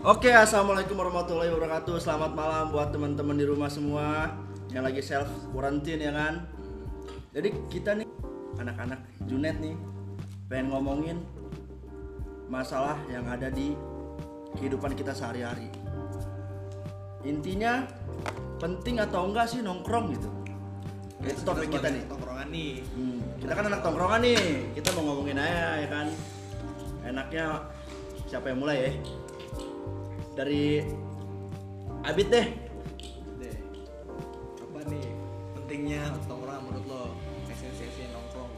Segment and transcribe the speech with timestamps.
[0.00, 2.00] Oke, assalamualaikum warahmatullahi wabarakatuh.
[2.00, 4.32] Selamat malam buat teman-teman di rumah semua
[4.72, 6.48] yang lagi self quarantine ya kan.
[7.36, 8.08] Jadi kita nih
[8.56, 8.96] anak-anak
[9.28, 9.76] Junet nih
[10.48, 11.20] pengen ngomongin
[12.48, 13.76] masalah yang ada di
[14.56, 15.68] kehidupan kita sehari-hari.
[17.28, 17.84] Intinya
[18.56, 20.32] penting atau enggak sih nongkrong gitu.
[21.28, 22.08] Itu topik kita nih.
[22.08, 22.72] Tongkrongan nih.
[22.96, 24.40] Hmm, kita kan anak tongkrongan nih.
[24.80, 26.08] Kita mau ngomongin aja ya kan.
[27.04, 27.68] Enaknya
[28.24, 28.92] siapa yang mulai ya?
[30.34, 30.84] Dari
[32.00, 32.46] Abid deh.
[33.38, 33.56] Deh.
[34.64, 35.04] Apa nih
[35.58, 37.02] pentingnya tongkrongan menurut lo?
[37.50, 38.50] Esensi nongkrong.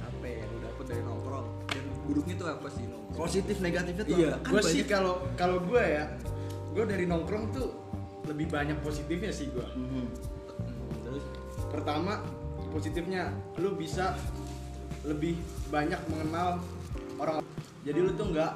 [0.00, 1.46] Apa yang lo dapet dari nongkrong?
[1.68, 3.18] Dan buruknya tuh apa sih nongkrong?
[3.18, 4.16] Positif negatifnya tuh.
[4.16, 4.30] Iya.
[4.40, 4.44] apa?
[4.46, 6.04] Kan gue sih kalau kalau gue ya
[6.72, 7.68] gue dari nongkrong tuh
[8.24, 9.82] lebih banyak positifnya sih gue Mhm.
[9.82, 10.06] Hmm,
[11.04, 11.24] terus
[11.68, 12.22] pertama
[12.72, 14.16] positifnya lu bisa
[15.04, 15.36] lebih
[15.68, 16.62] banyak mengenal
[17.18, 17.42] orang
[17.82, 18.52] jadi lu tuh nggak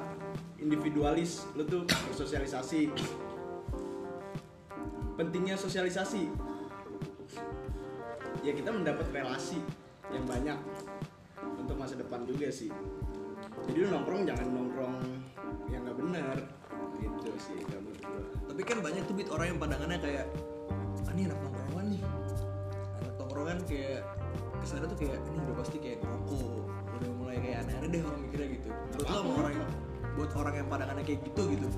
[0.61, 2.93] individualis lu tuh bersosialisasi.
[5.17, 6.29] Pentingnya sosialisasi.
[8.45, 9.59] Ya kita mendapat relasi
[10.13, 10.59] yang banyak
[11.57, 12.71] untuk masa depan juga sih.
[13.67, 14.97] Jadi lu nongkrong jangan nongkrong
[15.73, 16.37] yang nggak benar
[16.97, 17.93] gitu sih gua.
[18.49, 20.25] tapi kan banyak tuh bit orang yang pandangannya kayak
[21.05, 22.03] ah, ini anak tongkrongan nih.
[23.03, 24.01] Anak tongkrongan kayak
[24.65, 26.65] kesannya tuh kayak ini udah pasti kayak ngerokok.
[26.97, 28.69] Udah mulai kayak aneh-aneh deh orang mikirnya gitu.
[28.73, 29.69] Menurut lo orang yang
[30.17, 31.69] buat orang yang pandangannya kayak gitu gitu.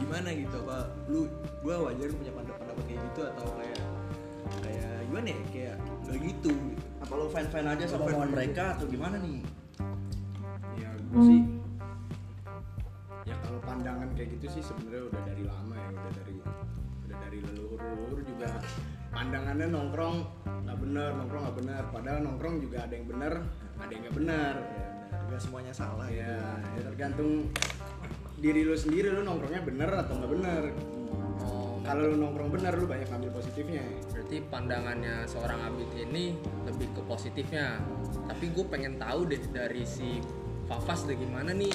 [0.00, 0.56] Gimana gitu?
[0.64, 1.28] Apa lu
[1.60, 3.80] gua wajar punya pendapat pendapat kayak gitu atau kayak
[4.64, 5.38] kayak gimana ya?
[5.52, 5.76] Kayak
[6.08, 6.82] gak gitu gitu.
[7.04, 9.44] Apa lu fan-fan aja sama omongan fan mereka atau gimana nih?
[10.80, 11.40] ya gue sih.
[13.28, 16.34] Ya kalau pandangan kayak gitu sih sebenarnya udah dari lama ya udah dari
[17.06, 18.50] udah dari leluhur leluhur juga
[19.12, 20.16] pandangannya nongkrong
[20.64, 21.82] nggak bener nongkrong nggak bener.
[21.92, 23.32] Padahal nongkrong juga ada yang bener
[23.76, 24.91] ada yang nggak bener ya
[25.32, 27.30] benar gak semuanya salah ya, gitu ya tergantung
[28.36, 30.62] diri lu sendiri lu nongkrongnya bener atau nggak bener.
[31.40, 33.80] Oh, kalau lu nongkrong bener lu banyak ngambil positifnya.
[34.12, 36.36] Berarti pandangannya seorang Abid ini
[36.68, 37.80] lebih ke positifnya.
[38.28, 40.20] Tapi gue pengen tahu deh dari si
[40.68, 41.72] Fafas deh gimana nih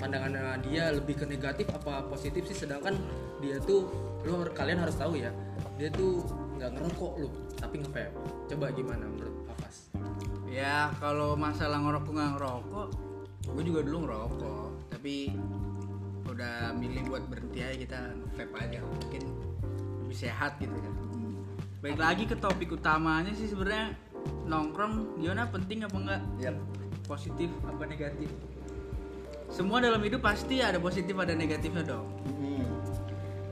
[0.00, 2.64] pandangannya dia lebih ke negatif apa positif sih?
[2.64, 2.96] Sedangkan
[3.44, 3.92] dia tuh
[4.24, 5.28] lo kalian harus tahu ya
[5.76, 6.24] dia tuh
[6.56, 7.28] nggak ngerokok lo
[7.60, 8.16] tapi ngevape.
[8.48, 9.92] Coba gimana menurut Fafas
[10.50, 12.88] Ya kalau masalah ngerokok nggak ngerokok,
[13.54, 15.30] gue juga dulu ngerokok, tapi
[16.26, 18.00] udah milih buat berhenti aja kita
[18.34, 19.22] vape aja, mungkin
[20.02, 20.94] lebih sehat gitu kan.
[21.80, 23.94] Baik lagi ke topik utamanya sih sebenarnya
[24.50, 26.22] nongkrong gimana penting apa enggak?
[26.42, 26.56] Yap.
[27.06, 28.30] Positif apa negatif?
[29.54, 32.10] Semua dalam hidup pasti ada positif ada negatifnya dong.
[32.26, 32.66] Mhm.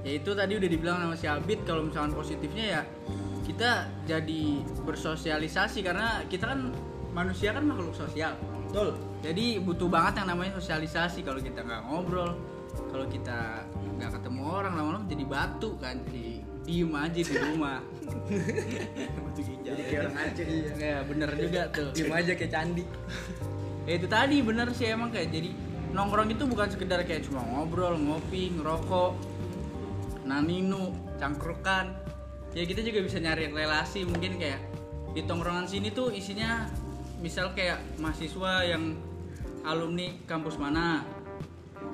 [0.02, 2.82] Ya itu tadi udah dibilang sama si Abid kalau misalkan positifnya ya
[3.48, 6.70] kita jadi bersosialisasi karena kita kan
[7.16, 8.36] manusia kan makhluk sosial.
[8.68, 9.00] Betul.
[9.24, 12.36] Jadi butuh banget yang namanya sosialisasi kalau kita nggak ngobrol,
[12.92, 13.64] kalau kita
[13.96, 17.80] nggak ketemu orang lama-lama jadi batu kan, jadi diem aja di rumah.
[19.24, 21.88] batu ginjal jadi kayak orang Aceh ya bener juga tuh.
[21.96, 22.84] diem aja kayak candi
[23.88, 25.48] Ya itu tadi bener sih emang kayak jadi
[25.96, 29.16] nongkrong itu bukan sekedar kayak cuma ngobrol, ngopi, ngerokok,
[30.28, 31.96] naninu, cangkrukan.
[32.56, 34.60] Ya kita juga bisa nyari relasi mungkin kayak
[35.12, 36.68] di tongkrongan sini tuh isinya
[37.18, 38.94] misal kayak mahasiswa yang
[39.66, 41.04] alumni kampus mana.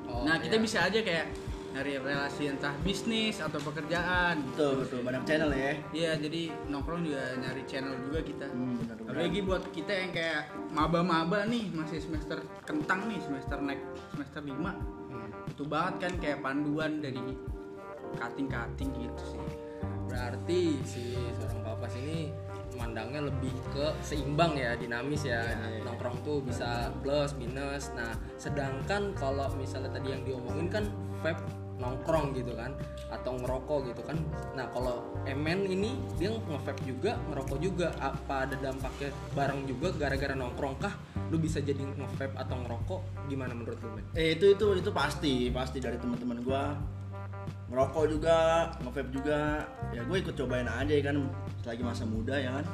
[0.05, 0.63] Oh, nah kita iya.
[0.63, 1.27] bisa aja kayak
[1.75, 4.39] nyari relasi entah bisnis atau pekerjaan.
[4.55, 4.99] Betul, betul.
[5.03, 5.73] Banyak channel ya.
[5.91, 8.45] Iya jadi nongkrong juga nyari channel juga kita.
[8.47, 9.11] Hmm, benar, benar.
[9.11, 13.81] Apalagi buat kita yang kayak maba-maba nih masih semester kentang nih semester naik
[14.15, 14.95] semester 5
[15.55, 17.21] itu banget kan kayak panduan dari
[18.19, 19.64] cutting-cutting gitu sih.
[20.15, 22.31] Berarti si seorang papas ini
[22.71, 25.43] memandangnya lebih ke seimbang ya, dinamis ya.
[25.83, 27.91] Nongkrong tuh bisa plus minus.
[27.99, 30.87] Nah, sedangkan kalau misalnya tadi yang diomongin kan
[31.19, 31.43] vape
[31.75, 32.71] nongkrong gitu kan
[33.11, 34.15] atau ngerokok gitu kan.
[34.55, 37.91] Nah, kalau Emen ini dia nge-vape juga, ngerokok juga.
[37.99, 40.95] Apa ada dampaknya bareng juga gara-gara nongkrong kah?
[41.27, 43.27] Lu bisa jadi nge-vape atau ngerokok?
[43.27, 44.07] Gimana menurut lu, Men?
[44.15, 46.79] Eh itu itu itu pasti pasti dari teman-teman gua
[47.75, 49.67] ngerokok juga, nge-vape juga.
[49.91, 51.27] Ya gue ikut cobain aja ya kan
[51.59, 52.65] selagi masa muda ya kan.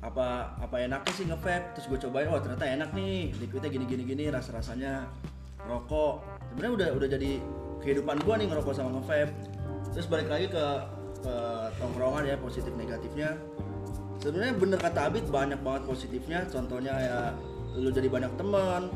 [0.00, 1.76] Apa apa enaknya sih nge-vape?
[1.76, 3.36] Terus gue cobain wah ternyata enak nih.
[3.36, 5.04] Liquidnya gini gini gini rasa rasanya
[5.68, 6.24] rokok.
[6.48, 7.30] Sebenarnya udah udah jadi
[7.84, 9.36] kehidupan gua nih ngerokok sama nge-vape.
[9.92, 10.64] Terus balik lagi ke
[11.20, 11.34] ke
[11.76, 13.36] tongkrongan ya positif negatifnya.
[14.16, 16.48] Sebenarnya bener kata Abid banyak banget positifnya.
[16.48, 17.20] Contohnya ya
[17.76, 18.88] lu jadi banyak teman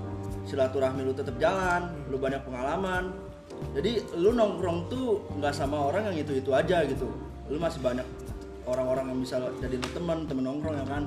[0.49, 3.09] silaturahmi lu tetap jalan lu banyak pengalaman
[3.77, 7.13] jadi lu nongkrong tuh nggak sama orang yang itu itu aja gitu.
[7.53, 8.09] Lu masih banyak
[8.65, 11.05] orang-orang yang bisa jadi teman temen nongkrong ya kan?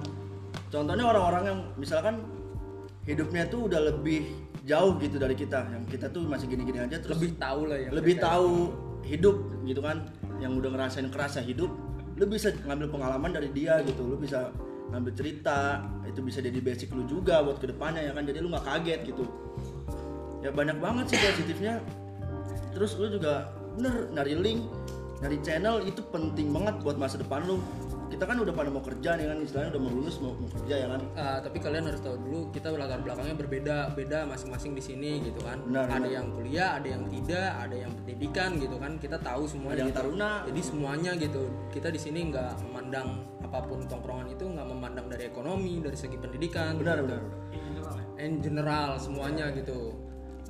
[0.69, 2.21] Contohnya orang-orang yang misalkan
[3.09, 4.29] hidupnya tuh udah lebih
[4.69, 5.65] jauh gitu dari kita.
[5.65, 7.89] Yang kita tuh masih gini-gini aja terus lebih tahu lah ya.
[7.89, 8.53] lebih tahu
[9.01, 10.05] hidup gitu kan.
[10.37, 11.73] Yang udah ngerasain kerasa hidup
[12.19, 14.05] lu bisa ngambil pengalaman dari dia gitu.
[14.05, 14.53] Lu bisa
[14.93, 18.29] ngambil cerita itu bisa jadi basic lu juga buat ke depannya ya kan?
[18.29, 19.25] Jadi lu nggak kaget gitu.
[20.39, 21.81] Ya banyak banget sih positifnya
[22.79, 24.63] terus lu juga bener nyari link
[25.19, 27.59] nyari channel itu penting banget buat masa depan lu.
[28.09, 30.75] Kita kan udah pada mau kerja nih kan istilahnya udah mau lulus mau, mau kerja
[30.81, 31.01] ya kan?
[31.13, 35.45] Ah, tapi kalian harus tahu dulu kita latar belakangnya berbeda beda masing-masing di sini gitu
[35.45, 35.61] kan.
[35.61, 36.09] Benar, ada benar.
[36.09, 38.91] yang kuliah ada yang tidak ada yang pendidikan gitu kan.
[38.97, 40.31] Kita tahu semua Ada yang taruna.
[40.49, 41.43] jadi semuanya gitu.
[41.69, 43.07] Kita di sini nggak memandang
[43.45, 47.13] apa pun tongkrongan itu nggak memandang dari ekonomi dari segi pendidikan benar gitu.
[47.13, 47.21] benar.
[48.17, 49.93] In general semuanya gitu.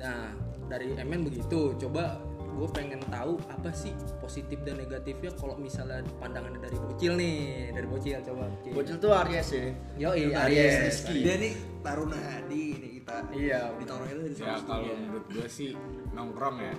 [0.00, 0.32] Nah
[0.70, 1.74] dari MN begitu.
[1.74, 2.22] Coba
[2.60, 7.86] gue pengen tahu apa sih positif dan negatifnya kalau misalnya pandangannya dari bocil nih dari
[7.88, 8.44] bocil coba.
[8.52, 9.64] Bocil, bocil tuh Aries ya
[9.96, 10.36] Yoi, Aries.
[10.36, 10.74] Aries.
[10.84, 11.18] Rizky.
[11.24, 15.72] Dia nih taruna hadi ini kita Iya, di tahun itu ya kalau menurut gue sih
[16.12, 16.74] nongkrong ya.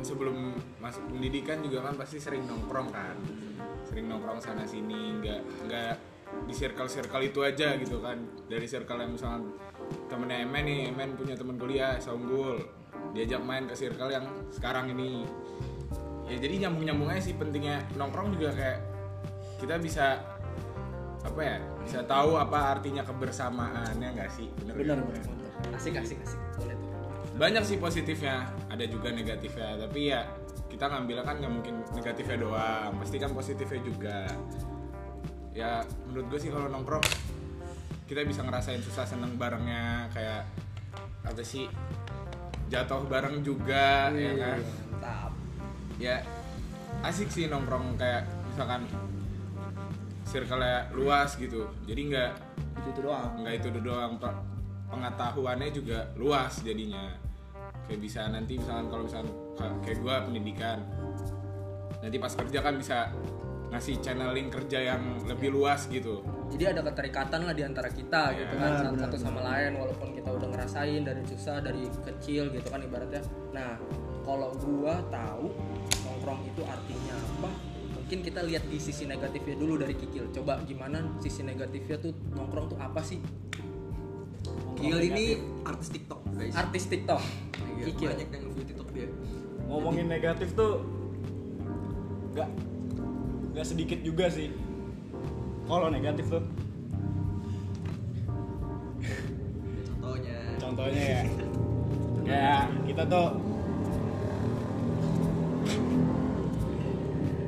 [0.00, 3.16] Sebelum masuk pendidikan juga kan pasti sering nongkrong kan.
[3.84, 5.94] Sering nongkrong sana sini nggak nggak
[6.48, 8.16] di circle circle itu aja gitu kan.
[8.48, 9.44] Dari circle yang misalnya
[10.08, 12.81] temennya Emen nih Emen punya temen kuliah Saunggul
[13.12, 15.28] diajak main ke circle yang sekarang ini.
[16.28, 18.78] Ya jadi nyambung nyambung aja sih pentingnya nongkrong juga kayak
[19.60, 20.18] kita bisa
[21.22, 21.56] apa ya
[21.86, 24.48] bisa tahu apa artinya kebersamaannya nggak sih?
[24.64, 25.22] Bener benar nggak?
[25.22, 26.40] benar asik asik asik.
[26.58, 26.90] Boleh tuh.
[27.38, 28.48] Banyak sih positifnya.
[28.72, 29.78] Ada juga negatifnya.
[29.86, 30.26] Tapi ya
[30.66, 32.90] kita ngambil kan nggak mungkin negatifnya doang.
[32.98, 34.18] Pasti kan positifnya juga.
[35.52, 37.04] Ya menurut gue sih kalau nongkrong
[38.08, 40.08] kita bisa ngerasain susah seneng barengnya.
[40.10, 40.48] Kayak
[41.22, 41.70] apa sih
[42.72, 44.58] jatuh bareng juga ya kan?
[44.64, 45.30] mantap.
[46.00, 46.24] Ya
[47.04, 48.88] asik sih nongkrong kayak misalkan
[50.24, 50.64] circle
[50.96, 51.68] luas gitu.
[51.84, 52.30] Jadi nggak
[52.80, 53.44] itu itu doang.
[53.44, 54.40] nggak itu doang pe-
[54.88, 57.12] pengetahuannya juga luas jadinya.
[57.84, 59.28] Kayak bisa nanti misalkan kalau misalkan
[59.60, 60.78] ka- kayak gue pendidikan.
[62.00, 63.12] Nanti pas kerja kan bisa
[63.72, 66.20] ngasih channeling kerja yang lebih luas gitu.
[66.52, 70.28] Jadi ada keterikatan lah di antara kita gitu kan satu, satu sama lain walaupun kita
[70.28, 73.24] udah ngerasain dari susah dari kecil gitu kan ibaratnya.
[73.56, 73.80] Nah
[74.28, 75.48] kalau gua tahu
[76.04, 77.50] nongkrong itu artinya apa
[77.96, 80.28] mungkin kita lihat di sisi negatifnya dulu dari kikil.
[80.36, 83.24] Coba gimana sisi negatifnya tuh nongkrong tuh apa sih?
[84.76, 86.52] Gil ini artis TikTok guys.
[86.52, 87.22] Artis TikTok.
[87.80, 88.08] Iya, kikil.
[88.12, 89.08] banyak yang nge-view TikTok dia.
[89.64, 90.84] Ngomongin negatif tuh
[92.36, 92.71] nggak
[93.52, 94.48] nggak sedikit juga sih.
[95.64, 96.44] Kalau negatif tuh.
[100.00, 100.38] Contohnya.
[100.58, 101.22] Contohnya ya.
[102.22, 103.28] Kayak kita tuh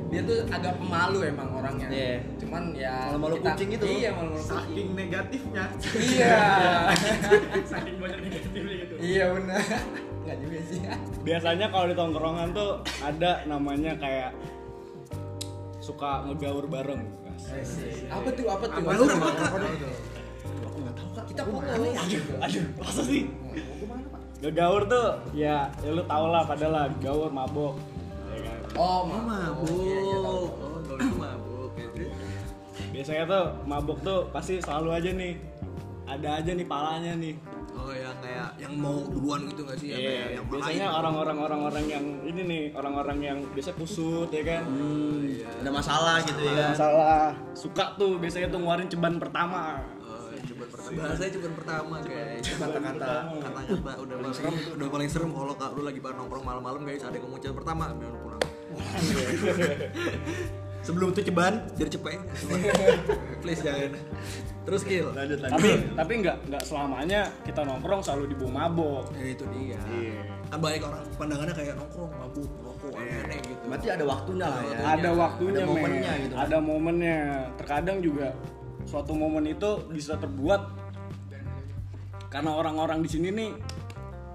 [0.05, 1.87] dia tuh agak pemalu emang orangnya.
[1.91, 2.15] Iya.
[2.39, 3.83] cuman ya Malu-malu kita- kucing gitu.
[3.83, 4.55] iya malu-malu kucing.
[4.55, 5.63] Saking negatifnya.
[5.91, 6.37] Iya.
[7.73, 8.93] Saking banyak negatifnya gitu.
[9.03, 9.59] Iya benar.
[10.23, 10.79] Nggak juga sih.
[11.19, 12.71] Biasanya kalau di tongkrongan tuh
[13.03, 14.31] ada namanya kayak
[15.85, 17.05] suka ngegaur bareng.
[18.09, 18.45] Apa tuh?
[18.49, 18.81] Apa tuh?
[18.81, 19.61] Apa lu udah makan?
[21.25, 22.01] kita pokoknya
[22.41, 23.23] aduh masa sih?
[24.41, 27.77] Ngegaur tuh ya, ya lu tau lah padahal lah gaur mabok.
[28.33, 28.59] Ya kan?
[28.75, 30.43] oh oh mabuk Iya, iya, tahu.
[30.43, 32.13] mabuk oh mabuk ya terus
[32.91, 35.33] biasanya tuh mabok tuh pasti selalu aja nih.
[36.05, 37.33] Ada aja nih palanya nih
[38.35, 39.87] kayak yang mau duluan gitu gak sih?
[39.87, 40.97] Yang Iya, kayak yang biasanya main.
[40.97, 44.61] orang-orang orang-orang yang ini nih orang-orang yang biasa kusut ya kan?
[45.57, 47.27] Ada masalah gitu ada ya masalah.
[47.53, 49.79] Suka tuh biasanya tuh ngeluarin ceban pertama.
[50.01, 50.95] Oh, ceban pertama.
[51.01, 54.55] Bahasanya ceban pertama kayak kata-kata kata-kata udah paling serem.
[54.75, 55.31] udah paling serem.
[55.31, 58.43] Kalau kak lu lagi bareng nongkrong malam-malam guys ada yang ngomong ceban pertama memang pulang
[60.85, 62.21] sebelum itu ceban jadi cepet.
[63.41, 63.97] Please jangan.
[64.65, 65.57] Terus kill lanjut lanjut.
[65.57, 69.81] Tapi tapi nggak nggak selamanya kita nongkrong selalu dibawa mabok ya itu dia.
[69.81, 70.21] Iya.
[70.45, 73.63] kan banyak orang pandangannya kayak nongkrong mabuk rokok aneh-aneh gitu.
[73.65, 74.77] Berarti ada waktunya lah ya.
[74.93, 75.57] Ada waktunya.
[75.57, 75.73] Ada men.
[75.73, 76.43] momennya gitu kan.
[76.45, 77.17] ada momennya.
[77.57, 78.27] Terkadang juga
[78.85, 80.85] suatu momen itu bisa terbuat
[82.29, 83.49] karena orang-orang di sini nih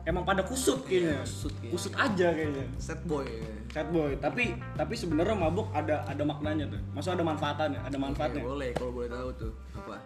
[0.09, 1.23] emang pada kusut kayaknya.
[1.23, 1.73] kusut kayaknya.
[1.79, 2.67] kusut aja kayaknya.
[2.83, 3.29] Set boy
[3.71, 4.19] sad boy.
[4.19, 6.81] Tapi tapi sebenarnya mabuk ada ada maknanya tuh.
[6.95, 8.43] Maksudnya ada manfaatannya ada Oke, manfaatnya.
[8.43, 9.97] boleh kalau boleh tahu tuh apa?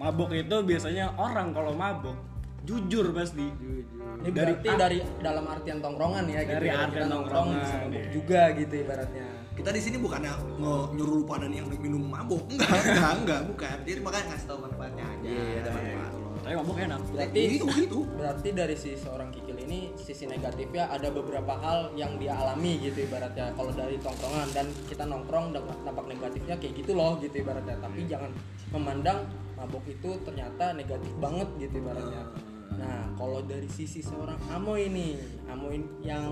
[0.00, 2.16] Mabuk itu biasanya orang kalau mabuk
[2.64, 3.46] jujur pasti.
[3.60, 3.84] Jujur.
[4.24, 6.76] Ini berarti dari dalam artian tongkrongan ya gitu Dari ya.
[6.88, 8.10] artian Kita nongkrong tongkrongan, bisa mabuk iya.
[8.10, 9.26] juga gitu ibaratnya.
[9.54, 12.42] Kita di sini bukannya mau nyuruh lu pada yang minum mabuk.
[12.50, 13.76] Enggak enggak enggak bukan.
[13.86, 16.13] Jadi makanya ngasih tahu manfaatnya aja Iya, ada manfaat
[16.44, 17.00] tapi mabuk enak.
[17.08, 22.20] Berarti itu itu berarti dari si seorang kikil ini sisi negatifnya ada beberapa hal yang
[22.20, 23.56] dia alami gitu ibaratnya.
[23.56, 27.80] Kalau dari tongkrongan dan kita nongkrong dampak, negatifnya kayak gitu loh gitu ibaratnya.
[27.80, 28.30] Tapi jangan
[28.76, 29.24] memandang
[29.56, 32.28] mabok itu ternyata negatif banget gitu ibaratnya.
[32.76, 35.16] Nah, kalau dari sisi seorang Amo ini,
[35.48, 36.28] Amo ini yang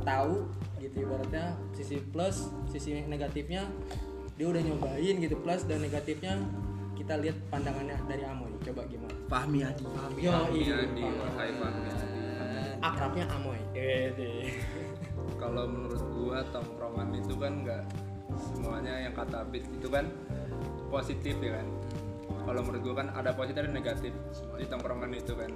[0.00, 0.48] tahu
[0.80, 3.68] gitu ibaratnya sisi plus, sisi negatifnya
[4.36, 6.40] dia udah nyobain gitu plus dan negatifnya
[7.06, 8.58] kita lihat pandangannya dari Amo nih.
[8.66, 9.14] Coba gimana?
[9.30, 9.86] Fahmi Adi
[10.18, 11.06] Yo, Iya di
[11.38, 12.18] Hai Fahmi Adi.
[12.82, 13.62] akrabnya Amoy.
[13.78, 14.50] Eh, deh.
[15.38, 17.82] Kalau menurut gua tongkrongan itu kan nggak
[18.42, 20.10] semuanya yang kata Abid itu kan
[20.90, 21.66] positif ya kan.
[22.42, 24.10] Kalau menurut gua kan ada positif dan negatif
[24.58, 25.54] di tongkrongan itu kan.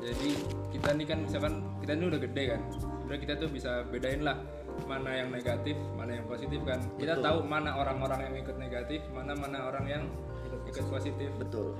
[0.00, 0.30] Jadi
[0.72, 2.60] kita nih kan misalkan kita ini udah gede kan,
[3.04, 4.40] udah kita tuh bisa bedain lah
[4.88, 6.80] mana yang negatif, mana yang positif kan.
[6.96, 10.04] Kita tahu mana orang-orang yang ikut negatif, mana mana orang yang
[10.64, 11.28] ikut positif.
[11.36, 11.76] betul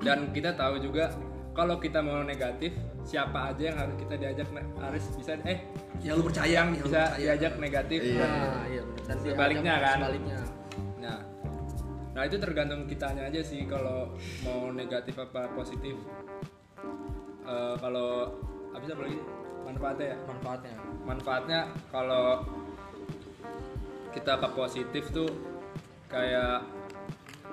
[0.00, 1.12] dan kita tahu juga
[1.50, 2.72] kalau kita mau negatif
[3.02, 4.46] siapa aja yang harus kita diajak
[4.76, 5.60] harus bisa eh
[5.98, 7.16] yang lu percaya yang lu bisa percaya.
[7.18, 8.22] diajak negatif Iya.
[8.22, 9.04] Nah, iya benar.
[9.04, 9.96] Dan Sebaliknya kan?
[9.98, 10.38] Sebaliknya.
[10.98, 11.18] nah
[12.10, 15.96] nah itu tergantung kitanya aja sih kalau mau negatif apa positif
[17.42, 18.30] Eh, kalau
[18.70, 19.18] habis apa lagi
[19.60, 20.74] manfaatnya ya Manfaatnya.
[21.02, 21.60] manfaatnya
[21.90, 22.46] kalau
[24.10, 25.30] kita ke positif tuh
[26.06, 26.62] kayak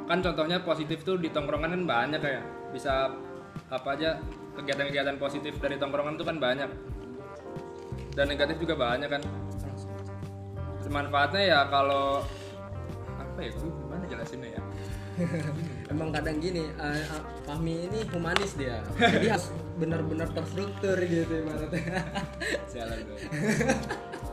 [0.05, 3.11] kan contohnya positif tuh di tongkrongan kan banyak kayak bisa
[3.67, 4.21] apa aja
[4.55, 6.69] kegiatan-kegiatan positif dari tongkrongan tuh kan banyak
[8.13, 9.21] dan negatif juga banyak kan
[10.87, 12.23] manfaatnya ya kalau
[13.19, 14.61] apa ya gue gimana jelasinnya ya
[15.91, 17.01] Emang kadang gini, eh,
[17.41, 18.85] Fahmi ini humanis dia.
[19.01, 19.49] Jadi harus
[19.81, 22.05] benar-benar terstruktur gitu ibaratnya.
[22.69, 23.17] Sialan gue.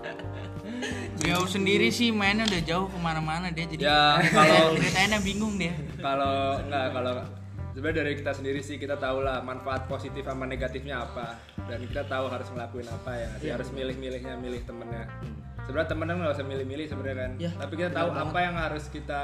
[1.16, 4.02] Beliau sendiri sih mainnya udah jauh ke mana-mana dia jadi Ya,
[4.36, 5.72] kalau- ceritanya bingung dia.
[5.98, 7.12] kalau nggak kalau
[7.70, 11.38] sebenarnya dari kita sendiri sih kita tahu lah manfaat positif sama negatifnya apa.
[11.64, 15.08] Dan kita tahu harus ngelakuin apa ya Jadi harus milih-milihnya milih temennya.
[15.64, 17.30] Sebenarnya temen kan nggak usah milih-milih sebenarnya kan.
[17.38, 19.20] Ya, tapi kita tahu apa yang harus kita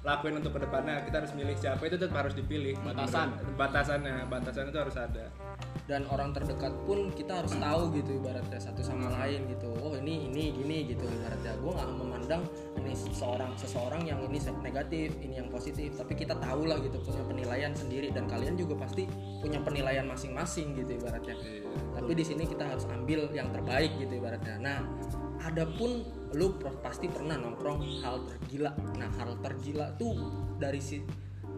[0.00, 3.36] lakuin untuk ke depannya kita harus milih siapa itu tetap harus dipilih Batasan.
[3.52, 5.28] batasannya batasan itu harus ada
[5.84, 9.74] Dan orang terdekat pun kita harus tahu gitu ibaratnya satu sama lain gitu.
[9.82, 11.58] Oh ini ini gini gitu ibaratnya.
[11.58, 12.42] Gue nggak memandang
[12.78, 15.98] ini seseorang seseorang yang ini negatif, ini yang positif.
[15.98, 19.10] Tapi kita tahu lah gitu punya penilaian sendiri dan kalian juga pasti
[19.42, 21.34] punya penilaian masing-masing gitu ibaratnya.
[21.98, 24.62] Tapi di sini kita harus ambil yang terbaik gitu ibaratnya.
[24.62, 24.78] Nah,
[25.40, 28.70] adapun lu pasti pernah nongkrong hal tergila.
[28.94, 30.14] Nah, hal tergila tuh
[30.56, 31.02] dari si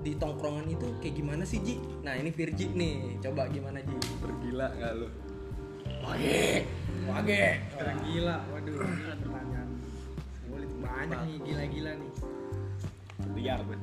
[0.02, 1.78] di tongkrongan itu kayak gimana sih Ji?
[2.02, 3.94] Nah ini Virgi nih, coba gimana Ji?
[4.18, 5.08] bergila nggak lu
[6.02, 6.66] Wage,
[7.06, 7.42] wage.
[8.02, 9.68] gila waduh ini pertanyaan
[10.42, 12.10] sulit banyak nih gila-gila nih
[13.38, 13.78] liar tuh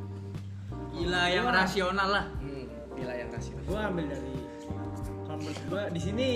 [0.90, 2.26] Gila yang rasional lah.
[2.44, 2.68] Hmm,
[3.00, 3.56] gila yang kasih.
[3.64, 4.36] gue ambil dari
[5.24, 6.28] kalau menurut gue di sini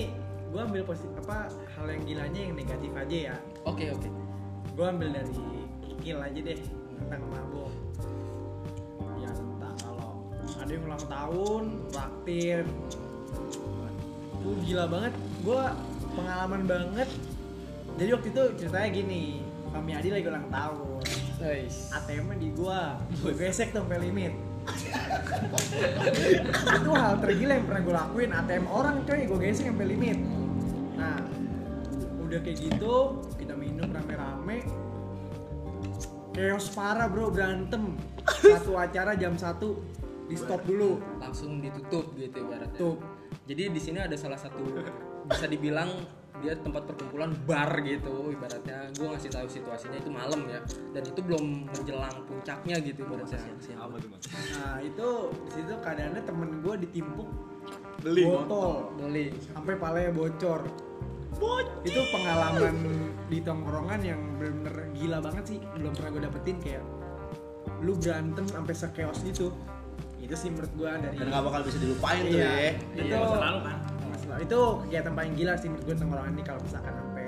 [0.47, 4.09] gue ambil positif apa hal yang gilanya yang negatif aja ya Oke oke.
[4.73, 5.29] gue ambil dari
[5.85, 6.59] kikil aja deh
[6.97, 7.69] tentang mabok
[9.21, 10.11] ya tentang kalau
[10.57, 12.59] ada yang ulang tahun traktir.
[14.43, 15.13] Itu gila banget.
[15.45, 15.61] Gue
[16.17, 17.09] pengalaman banget.
[17.93, 19.23] Jadi waktu itu ceritanya gini
[19.69, 21.01] Kami Adi lagi ulang tahun.
[21.91, 24.31] ATM di gua gue gesek sampai limit.
[26.79, 28.31] Itu hal tergila yang pernah gue lakuin.
[28.31, 30.17] ATM orang coy gue gesek sampai limit.
[30.95, 31.19] Nah
[32.33, 32.93] udah kayak gitu
[33.37, 34.65] kita minum rame-rame.
[36.33, 37.93] Chaos parah bro berantem.
[38.25, 39.77] Satu acara jam satu
[40.25, 40.97] di stop dulu.
[41.21, 42.73] Langsung ditutup gitu ibaratnya.
[42.73, 42.97] Tutup.
[43.45, 44.65] Jadi di sini ada salah satu
[45.29, 45.93] bisa dibilang
[46.41, 48.89] dia tempat perkumpulan bar gitu ibaratnya.
[48.97, 50.65] Gue ngasih tahu situasinya itu malam ya.
[50.89, 53.37] Dan itu belum menjelang puncaknya gitu ibaratnya.
[53.77, 54.25] apa tuh mas?
[54.57, 57.29] Nah itu di situ keadaannya temen gue ditimpuk
[58.01, 58.89] Beli botol.
[58.97, 60.65] boleh sampai palanya bocor
[61.83, 62.75] itu pengalaman
[63.27, 65.59] di tongkrongan yang bener-bener gila banget sih.
[65.75, 66.83] Belum pernah gue dapetin kayak
[67.83, 69.51] lu berantem sampai sekeos gitu.
[70.23, 72.71] Itu sih menurut gue dari dan nggak bakal bisa dilupain tuh iya, ya.
[72.95, 73.77] Itu masa lalu kan?
[74.07, 74.39] masa lalu.
[74.47, 77.25] itu kegiatan paling gila sih menurut gue tongkrongan ini kalau misalkan sampai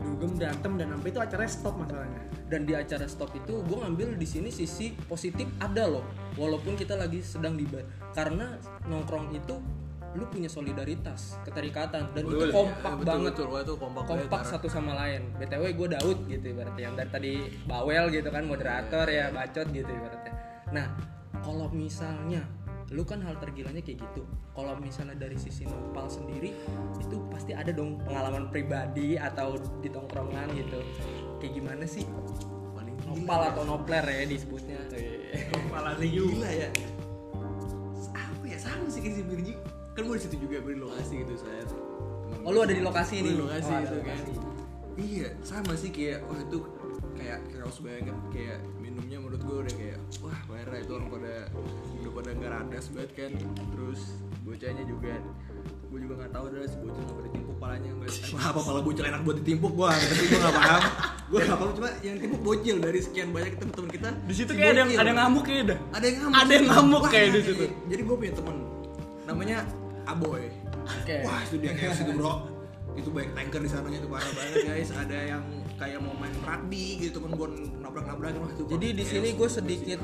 [0.00, 2.22] dugem berantem dan sampai itu acaranya stop masalahnya.
[2.50, 6.06] Dan di acara stop itu gue ngambil di sini sisi positif ada loh.
[6.38, 7.82] Walaupun kita lagi sedang di bar
[8.14, 9.58] karena nongkrong itu
[10.18, 13.32] lu punya solidaritas keterikatan dan itu kompak betul, banget.
[13.38, 13.46] betul.
[13.62, 15.30] Itu kompak kompak satu sama lain.
[15.38, 19.86] Btw gue Daud gitu ibaratnya yang dari tadi bawel gitu kan moderator ya bacot gitu
[19.86, 20.34] ibaratnya.
[20.74, 20.86] Nah
[21.46, 22.42] kalau misalnya
[22.90, 26.50] lu kan hal tergilanya kayak gitu kalau misalnya dari sisi nopal sendiri
[26.98, 30.82] itu pasti ada dong pengalaman pribadi atau di tongkrongan gitu.
[31.38, 32.02] Kayak gimana sih?
[32.74, 34.90] Paling nopal atau nopler ya disebutnya.
[35.54, 36.68] Kepala gila ya.
[38.10, 38.58] apa ya?
[38.58, 39.54] Sama sih kayak si Birji
[40.00, 41.62] kan gue di situ juga gue di lokasi gitu saya
[42.40, 44.18] oh lu ada di lokasi nih di lokasi Oh, itu kan.
[44.96, 46.58] iya sama sih kayak wah itu
[47.12, 48.16] kayak chaos banget.
[48.32, 50.76] Kayak minumnya menurut gue udah kayak wah parah.
[50.76, 51.34] Itu orang pada
[52.00, 53.30] udah pada nggak radas banget kan.
[53.70, 54.00] Terus
[54.40, 55.12] bocahnya juga
[55.90, 59.04] gue juga nggak tahu adalah si bocah nggak ditimpuk palanya nggak emang apa pala bocil
[59.04, 60.82] enak buat ditimpuk gue tapi gue nggak paham.
[61.28, 64.56] Gue nggak paham cuma yang timpuk bocil dari sekian banyak teman-teman kita Di situ si
[64.56, 65.78] kayak ada yang ada yang ngamuk kayak dah.
[65.92, 66.36] ada yang ngamuk.
[66.40, 67.64] Ada yang ngamuk Wah, kayak di situ.
[67.84, 68.56] jadi gue punya temen.
[69.28, 69.56] Namanya
[70.08, 70.48] Aboy
[70.84, 71.16] Oke.
[71.24, 72.34] wah itu dia kayak itu bro
[72.98, 75.42] itu banyak tanker di sana itu parah banget guys ada yang
[75.78, 77.48] kayak mau main rugby gitu temen gue
[77.80, 78.36] nabrak nabrak
[78.68, 80.00] Jadi di sini gue sedikit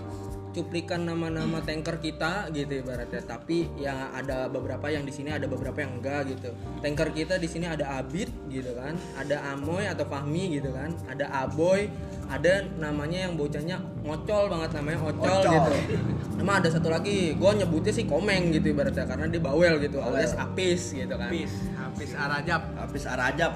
[0.57, 3.21] cuplikan nama-nama tanker kita gitu ibaratnya.
[3.21, 6.57] Tapi ya ada beberapa yang di sini ada beberapa yang enggak gitu.
[6.81, 11.29] Tanker kita di sini ada Abid gitu kan, ada Amoy atau Fahmi gitu kan, ada
[11.45, 11.93] Aboy,
[12.33, 15.73] ada namanya yang bocahnya ngocol banget namanya Ocol, gitu.
[16.37, 20.37] Nama ada satu lagi, gue nyebutnya sih Komeng gitu ibaratnya karena dia bawel gitu, alias
[20.37, 21.33] Apis gitu kan.
[21.33, 22.63] Habis, habis Arajab.
[22.77, 23.53] Habis Arajab.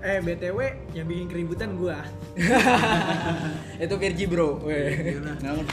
[0.00, 0.58] Eh BTW
[0.96, 2.00] yang bikin keributan gua.
[3.84, 4.56] Itu Virgi bro.
[4.64, 5.20] Weh.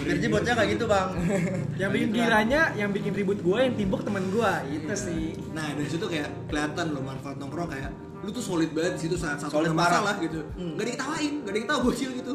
[0.04, 1.16] Virgi bocah kayak gitu bang.
[1.80, 4.68] Yang bikin giranya, yang bikin ribut gua, yang timbuk temen gua.
[4.68, 5.32] Itu sih.
[5.56, 7.88] nah dari situ kayak kelihatan loh manfaat nongkrong kayak
[8.26, 11.54] lu tuh solid banget di situ saat satu masalah gitu nggak ada yang ketawain nggak
[11.54, 12.34] ada yang tahu bocil gitu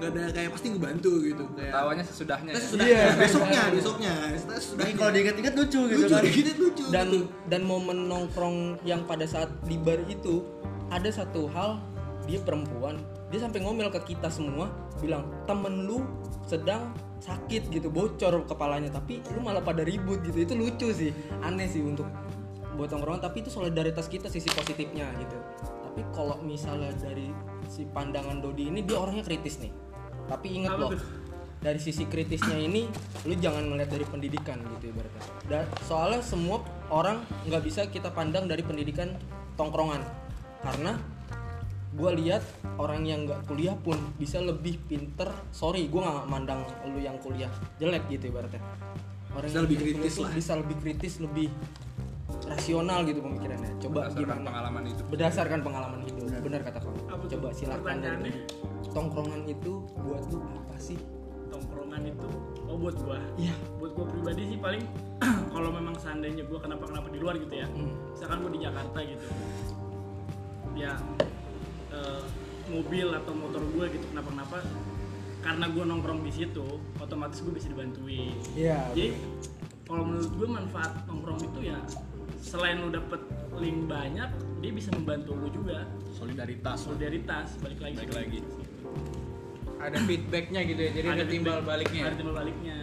[0.00, 2.52] nggak ada kayak pasti ngebantu gitu kayak Tawanya sesudahnya.
[2.56, 2.68] Nah, ya.
[2.72, 2.86] sudah
[3.20, 6.22] besoknya besoknya setelah sudah Jadi kalau diinget-inget lucu gitu lucu kan.
[6.24, 7.20] gitu lucu dan gitu.
[7.52, 10.40] dan momen nongkrong yang pada saat di bar itu
[10.88, 11.76] ada satu hal
[12.24, 12.96] dia perempuan
[13.30, 16.02] dia sampai ngomel ke kita semua bilang temen lu
[16.48, 16.90] sedang
[17.20, 21.12] sakit gitu bocor kepalanya tapi lu malah pada ribut gitu itu lucu sih
[21.44, 22.08] aneh sih untuk
[22.74, 27.28] buat nongkrongan tapi itu solidaritas kita sisi positifnya gitu tapi kalau misalnya dari
[27.68, 29.70] si pandangan Dodi ini dia orangnya kritis nih
[30.30, 31.02] tapi inget Apa loh tuh?
[31.60, 32.86] dari sisi kritisnya ini
[33.22, 35.22] lu jangan melihat dari pendidikan gitu ibaratnya.
[35.44, 39.12] Dan soalnya semua orang nggak bisa kita pandang dari pendidikan
[39.54, 40.00] tongkrongan.
[40.62, 40.96] Karena
[41.90, 42.40] gue lihat
[42.76, 45.28] orang yang nggak kuliah pun bisa lebih pinter.
[45.50, 48.62] Sorry gue nggak mandang lu yang kuliah jelek gitu ibaratnya.
[49.30, 50.30] Orang Bisa yang lebih kritis lah.
[50.32, 51.48] bisa lebih kritis lebih
[52.46, 53.70] rasional gitu pemikirannya.
[53.78, 54.46] Coba Berdasarkan gimana?
[54.48, 55.04] pengalaman hidup.
[55.06, 56.60] berdasarkan pengalaman hidup benar.
[56.64, 56.98] Kata kamu.
[57.36, 58.32] Coba silakan dari.
[58.90, 60.98] Tongkrongan itu buat lu apa sih
[61.50, 62.30] Tongkrongan itu,
[62.70, 63.18] oh buat gua.
[63.34, 63.50] Iya.
[63.82, 64.86] Buat gua pribadi sih paling
[65.54, 67.66] kalau memang seandainya gua kenapa kenapa di luar gitu ya.
[67.66, 67.90] Hmm.
[68.14, 69.26] Misalkan gua di Jakarta gitu.
[70.78, 70.94] Ya
[71.90, 72.22] eh,
[72.70, 74.56] mobil atau motor gua gitu kenapa kenapa
[75.42, 76.66] karena gua nongkrong di situ
[77.02, 78.30] otomatis gua bisa dibantuin.
[78.54, 78.78] Iya.
[78.94, 79.10] Jadi
[79.90, 81.82] kalau menurut gue manfaat nongkrong itu ya
[82.38, 83.18] selain lu dapet
[83.58, 84.30] link banyak,
[84.62, 85.82] dia bisa membantu lu juga.
[86.14, 86.86] Solidaritas.
[86.86, 87.96] Solidaritas balik lagi.
[88.06, 88.38] Balik lagi.
[89.80, 92.02] Ada feedbacknya gitu ya, jadi ada, timbal feedback, baliknya.
[92.04, 92.76] Ada timbal baliknya.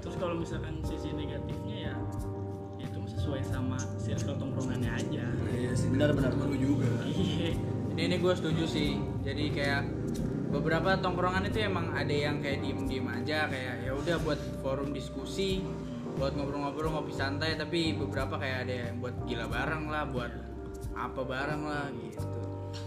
[0.00, 1.94] Terus kalau misalkan sisi negatifnya ya,
[2.80, 5.24] ya itu sesuai sama circle tongkrongannya aja.
[5.52, 6.32] iya sih Benar-benar.
[6.32, 7.52] temen lu juga Iya.
[7.92, 8.96] Ini ini gue setuju sih.
[9.20, 9.82] Jadi kayak
[10.48, 15.60] beberapa tongkrongan itu emang ada yang kayak diem-diem aja kayak ya udah buat forum diskusi,
[16.16, 17.58] buat ngobrol-ngobrol ngopi santai.
[17.58, 20.32] Tapi beberapa kayak ada yang buat gila bareng lah, buat
[20.96, 22.24] apa bareng lah gitu.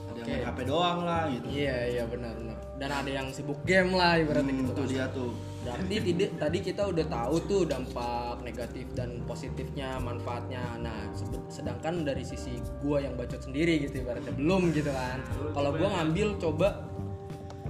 [0.10, 1.46] Ada yang main HP doang lah gitu.
[1.52, 2.51] Iya iya benar benar.
[2.82, 4.74] Dan ada yang sibuk game lah ibaratnya Hmm, gitu.
[4.74, 4.90] itu kan.
[4.90, 5.32] dia tuh.
[5.62, 10.66] Berarti tidak tadi kita udah tahu tuh dampak negatif dan positifnya, manfaatnya.
[10.82, 11.06] Nah,
[11.46, 15.22] sedangkan dari sisi gua yang bacot sendiri gitu ibaratnya belum gitu kan.
[15.54, 16.82] Kalau gua ngambil coba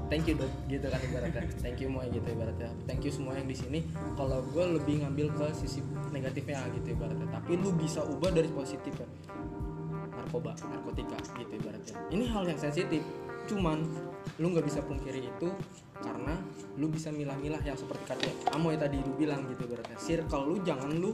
[0.08, 1.44] thank you dok gitu kan ibaratnya.
[1.60, 2.72] Thank you semua gitu ibaratnya.
[2.88, 3.80] Thank you semua yang di sini.
[4.16, 5.84] Kalau gua lebih ngambil ke sisi
[6.16, 7.28] negatifnya gitu ibaratnya.
[7.28, 9.04] Tapi lu bisa ubah dari positifnya
[10.16, 11.96] narkoba, narkotika gitu ibaratnya.
[12.08, 13.04] Ini hal yang sensitif.
[13.50, 13.84] Cuman
[14.40, 15.50] lu nggak bisa pungkiri itu
[16.02, 16.34] karena
[16.82, 19.98] lu bisa milah-milah yang seperti kata Amoy tadi lu bilang gitu ibaratnya.
[20.02, 21.14] Circle lu jangan lu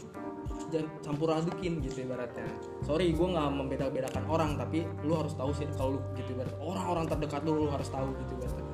[1.04, 2.48] campur adukin gitu ibaratnya.
[2.84, 6.60] Sorry, gue nggak membeda-bedakan orang tapi lu harus tahu circle lu gitu ibaratnya.
[6.60, 8.66] Orang-orang terdekat lu lu harus tahu gitu ibaratnya.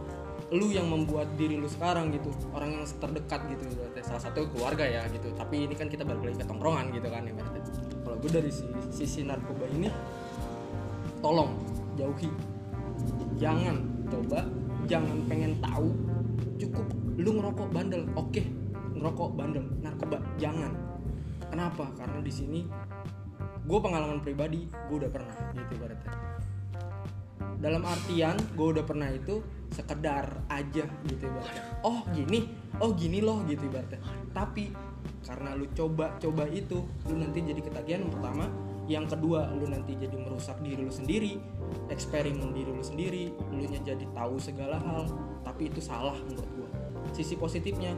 [0.53, 4.03] Lu yang membuat diri lu sekarang gitu, orang yang terdekat gitu ibaratnya.
[4.05, 5.33] Salah satu keluarga ya gitu.
[5.33, 7.61] Tapi ini kan kita balik lagi ke tongkrongan gitu kan ibaratnya.
[8.05, 9.89] Kalau gue dari si- sisi narkoba ini
[11.25, 11.57] tolong
[11.97, 12.29] jauhi
[13.37, 13.77] jangan
[14.09, 14.45] coba.
[14.83, 15.95] Jangan pengen tahu.
[16.59, 16.87] Cukup
[17.17, 18.03] lu ngerokok bandel.
[18.19, 18.43] Oke
[18.93, 19.65] ngerokok bandel.
[19.83, 20.71] Narkoba jangan.
[21.47, 21.85] Kenapa?
[21.95, 22.61] Karena di sini
[23.63, 26.13] gue pengalaman pribadi gue udah pernah gitu ibaratnya.
[27.63, 29.39] Dalam artian gue udah pernah itu
[29.71, 31.63] sekedar aja gitu ibaratnya.
[31.83, 32.47] Oh gini.
[32.83, 34.03] Oh gini loh gitu ibaratnya.
[34.35, 34.73] Tapi
[35.23, 38.03] karena lu coba-coba itu lu nanti jadi ketagihan.
[38.11, 38.51] Pertama
[38.83, 41.39] yang kedua lu nanti jadi merusak diri lu sendiri
[41.87, 45.07] eksperimen diri lu sendiri lu nya jadi tahu segala hal
[45.43, 46.69] tapi itu salah menurut gua.
[47.11, 47.93] Sisi positifnya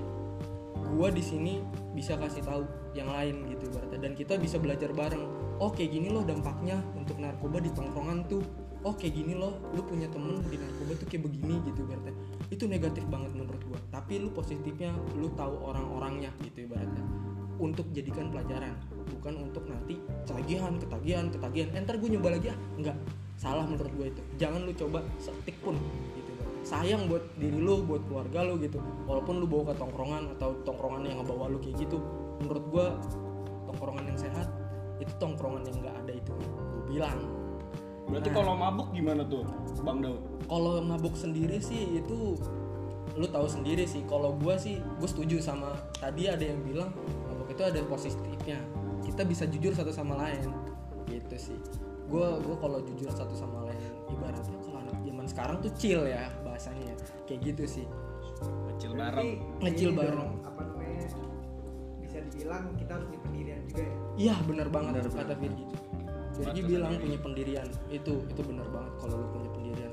[0.98, 1.62] gua di sini
[1.94, 2.66] bisa kasih tahu
[2.98, 4.00] yang lain gitu ibaratnya.
[4.02, 5.24] Dan kita bisa belajar bareng
[5.62, 8.44] oh gini loh dampaknya untuk narkoba di tongkrongan tuh.
[8.86, 12.14] Oh gini loh lu punya temen di narkoba tuh kayak begini gitu ibaratnya.
[12.52, 13.80] Itu negatif banget menurut gua.
[13.94, 17.06] Tapi lu positifnya lu tahu orang-orangnya gitu ibaratnya.
[17.56, 18.76] Untuk jadikan pelajaran
[19.10, 21.70] bukan untuk nanti ketagihan ketagihan ketagihan.
[21.74, 22.58] Eh, ntar gue nyoba lagi ah.
[22.78, 22.98] Enggak.
[23.36, 24.22] Salah menurut gue itu.
[24.40, 25.76] Jangan lu coba setik pun
[26.16, 26.32] gitu.
[26.66, 28.82] Sayang buat diri lu buat keluarga lu gitu.
[29.06, 32.02] Walaupun lu bawa ke tongkrongan atau tongkrongan yang ngebawa lu kayak gitu
[32.42, 32.86] menurut gua
[33.70, 34.48] tongkrongan yang sehat
[35.00, 36.34] itu tongkrongan yang nggak ada itu.
[36.34, 37.20] Gue bilang.
[38.06, 38.36] Berarti Nah.
[38.38, 39.44] kalau mabuk gimana tuh,
[39.82, 40.22] Bang Daud?
[40.46, 42.38] kalau mabuk sendiri sih itu
[43.18, 44.06] lu tahu sendiri sih.
[44.06, 46.94] Kalau gua sih gue setuju sama tadi ada yang bilang
[47.26, 48.62] mabuk itu ada positifnya
[49.16, 50.52] kita bisa jujur satu sama lain.
[51.08, 51.56] Gitu sih.
[52.12, 53.80] Gua gua kalau jujur satu sama lain
[54.12, 56.92] ibaratnya kalau anak zaman sekarang tuh chill ya bahasanya.
[56.92, 56.96] Ya.
[57.24, 57.86] kayak gitu sih.
[58.76, 59.30] Kecil Berarti bareng.
[59.64, 60.30] Ngecil bareng.
[60.44, 61.08] apa namanya
[62.04, 63.96] bisa dibilang kita harus punya pendirian juga ya?
[64.20, 65.66] Iya bener banget kata Virgi.
[66.36, 67.68] Virgi bilang punya pendirian.
[67.88, 69.92] Itu itu bener banget kalau lu punya pendirian.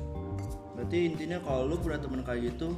[0.74, 2.74] Berarti intinya kalau lu punya temen kayak gitu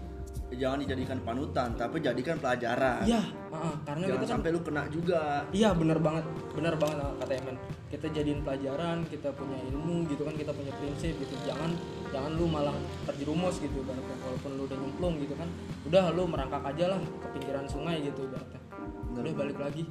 [0.52, 3.02] jangan dijadikan panutan, tapi jadikan pelajaran.
[3.08, 3.22] iya
[3.86, 5.22] karena Jangan kita kan sampai lu kena juga.
[5.50, 7.56] Iya bener banget, bener banget ah, kata Emen.
[7.88, 11.34] Kita jadiin pelajaran, kita punya ilmu gitu kan, kita punya prinsip gitu.
[11.46, 11.70] Jangan
[12.10, 12.76] jangan lu malah
[13.08, 14.16] terjerumus gitu ibaratnya.
[14.20, 15.48] Walaupun lu udah nyemplung gitu kan,
[15.88, 18.60] udah lu merangkak aja lah ke pinggiran sungai gitu ibaratnya.
[19.14, 19.84] Udah balik lagi.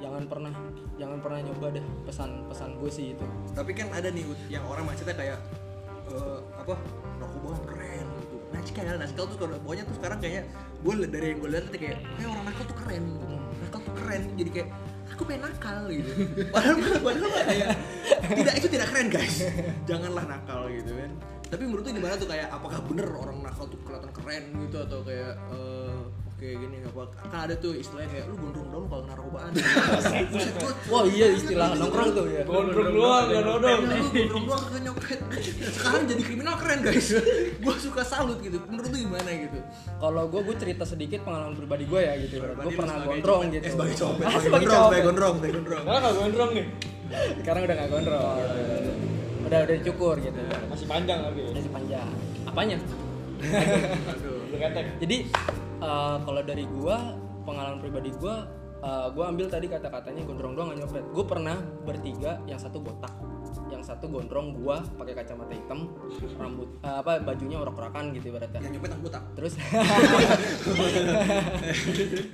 [0.00, 0.52] Jangan pernah,
[0.96, 3.26] jangan pernah nyoba deh pesan-pesan gue sih itu.
[3.52, 5.36] tapi kan ada nih yang orang mindsetnya kayak
[6.08, 6.72] eh, apa
[7.20, 7.99] narkoba keren
[8.66, 10.42] gitu nakal nakal tuh kalau pokoknya tuh sekarang kayaknya
[10.80, 13.04] gue dari yang gue lihat tuh kayak kayak orang nakal tuh keren
[13.70, 14.22] nakal tuh keren.
[14.34, 14.68] Jadi kayak
[15.12, 16.10] aku pengen nakal gitu.
[16.54, 17.70] Padahal padahal kayak
[18.34, 19.36] tidak itu tidak keren guys.
[19.86, 21.10] Janganlah nakal gitu kan.
[21.50, 24.98] Tapi menurut lu gimana tuh kayak apakah bener orang nakal tuh kelihatan keren gitu atau
[25.02, 25.99] kayak eh,
[26.40, 29.52] oke gini apa kan ada tuh istilahnya kayak lu gondrong dong kalau narkobaan
[30.90, 32.42] Wah iya istilah nongkrong tuh ya.
[32.42, 33.80] Gondrong doang, gak nodong.
[33.84, 35.18] Lu gondrong doang kagak nyopet
[35.70, 37.08] sekarang jadi kriminal keren guys
[37.62, 39.58] gue suka salut gitu menurut lu gimana gitu
[39.96, 42.40] Kalau gue, gue cerita sedikit pengalaman pribadi gue ya gitu.
[42.40, 43.52] Gue pernah sebagai gondrong copet.
[43.52, 43.60] gitu.
[43.60, 45.04] eh, sebagai copet Ah, sebagai sebagai gondrong sebagai copet.
[45.04, 46.66] gondrong sebagai gondrong Karena gak gondrong nih.
[47.36, 48.38] Sekarang udah gak gondrong.
[49.42, 50.40] Udah udah dicukur gitu.
[50.66, 51.42] Masih panjang lagi.
[51.52, 52.08] Masih panjang.
[52.48, 52.76] Apanya?
[54.60, 54.86] Ketek.
[54.98, 55.16] Jadi
[55.80, 58.46] eh, kalau dari gua pengalaman pribadi gua
[58.80, 61.04] eh, gua ambil tadi kata-katanya gondrong doang nggak nyopet.
[61.10, 63.10] Gua pernah bertiga, yang satu botak,
[63.68, 65.88] yang satu gondrong gua pakai kacamata hitam,
[66.36, 68.60] rambut eh, apa bajunya orak-orakan gitu ibaratnya.
[68.60, 69.52] yang nyopet yang botak Terus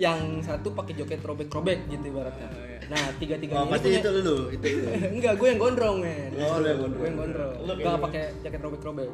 [0.05, 2.49] yang satu pakai joket robek-robek gitu ibaratnya.
[2.87, 4.89] Nah, tiga-tiganya Oh, ini pasti punya- itu lu, itu lu.
[5.19, 6.31] Enggak, gue yang gondrong men.
[6.39, 6.95] Oh, lu yang gondrong.
[6.95, 7.55] Gue yang gondrong.
[7.67, 9.09] Enggak pakai jaket robek-robek.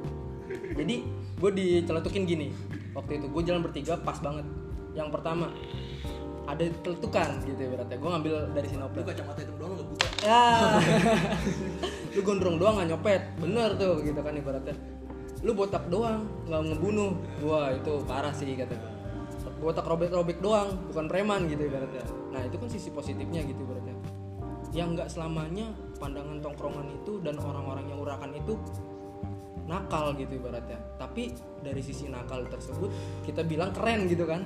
[0.76, 0.94] Jadi
[1.40, 2.48] gue diceletukin gini.
[2.92, 4.46] Waktu itu gue jalan bertiga pas banget.
[4.92, 5.48] Yang pertama
[6.44, 7.92] ada celetukan gitu ya berarti.
[7.96, 9.05] Gue ngambil dari lu sinoplet.
[9.09, 10.44] kacamata hitam doang lu nggak buka Ya.
[12.14, 13.22] lu gondrong doang nggak nyopet.
[13.40, 14.76] Bener tuh gitu kan ibaratnya.
[15.42, 17.12] Lu botak doang nggak ngebunuh.
[17.44, 18.92] Wah itu parah sih kata gue.
[19.62, 22.02] Botak robek-robek doang, bukan preman gitu ibaratnya.
[22.35, 23.94] Nah itu kan sisi positifnya gitu ibaratnya
[24.72, 25.68] yang nggak selamanya
[26.00, 28.57] pandangan tongkrongan itu dan orang-orang yang urakan itu
[29.72, 30.76] nakal gitu ibaratnya.
[31.00, 31.32] Tapi
[31.64, 32.92] dari sisi nakal tersebut
[33.24, 34.44] kita bilang keren gitu kan.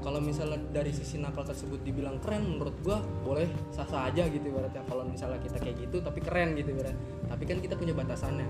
[0.00, 4.80] Kalau misalnya dari sisi nakal tersebut dibilang keren menurut gua boleh sah-sah aja gitu ibaratnya.
[4.88, 6.96] Kalau misalnya kita kayak gitu tapi keren gitu ibaratnya.
[7.28, 8.48] Tapi kan kita punya batasannya.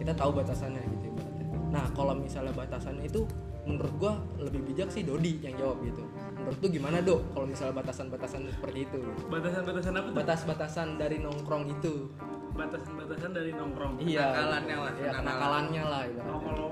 [0.00, 1.46] Kita tahu batasannya gitu ibaratnya.
[1.68, 3.28] Nah kalau misalnya batasannya itu
[3.62, 4.12] menurut gua
[4.42, 6.02] lebih bijak sih Dodi yang jawab gitu.
[6.42, 7.20] Menurut lu gimana dok?
[7.30, 9.20] Kalau misalnya batasan-batasan seperti itu gitu?
[9.30, 10.16] Batasan-batasan apa tuh?
[10.18, 12.10] batas-batasan dari nongkrong itu
[12.52, 13.94] Batasan-batasan dari nongkrong.
[13.98, 16.70] iya Kenakalannya lah, iya, kenakalannya lah ibaratnya kalau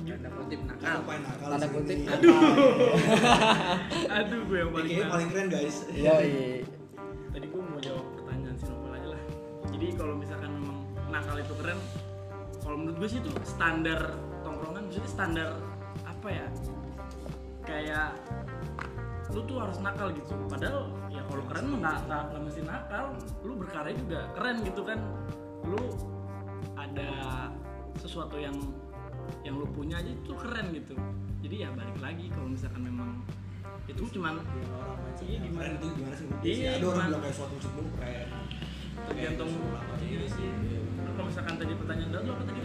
[0.00, 0.96] Tanda kutip nakal.
[1.04, 2.08] tanda kutip ini?
[4.16, 5.10] aduh gue yang paling nakal.
[5.12, 6.46] paling keren guys iya iya
[7.30, 9.20] Tadi gue mau jawab pertanyaan si Novel aja lah.
[9.70, 11.78] Jadi kalau misalkan memang nakal itu keren,
[12.58, 14.00] kalau menurut gue sih itu standar
[14.42, 15.48] tongkrongan, maksudnya standar
[16.02, 16.46] apa ya?
[17.62, 18.08] Kayak
[19.30, 20.34] lu tuh harus nakal gitu.
[20.50, 23.04] Padahal ya kalau keren mah nggak nggak nggak mesti nakal.
[23.46, 24.98] Lu berkarya juga keren gitu kan.
[25.66, 25.82] Lu
[26.74, 27.10] ada
[27.98, 28.56] sesuatu yang
[29.46, 30.94] yang lu punya aja itu keren gitu.
[31.40, 33.22] Jadi ya balik lagi kalau misalkan memang
[33.88, 34.38] itu cuman
[35.18, 38.28] iya keren gimana itu gimana sih Iya, ada orang bilang kayak suatu musik dulu keren
[39.10, 39.50] tergantung
[39.98, 40.46] iya sih
[41.00, 42.62] Lu kalau misalkan tadi pertanyaan dulu apa tadi.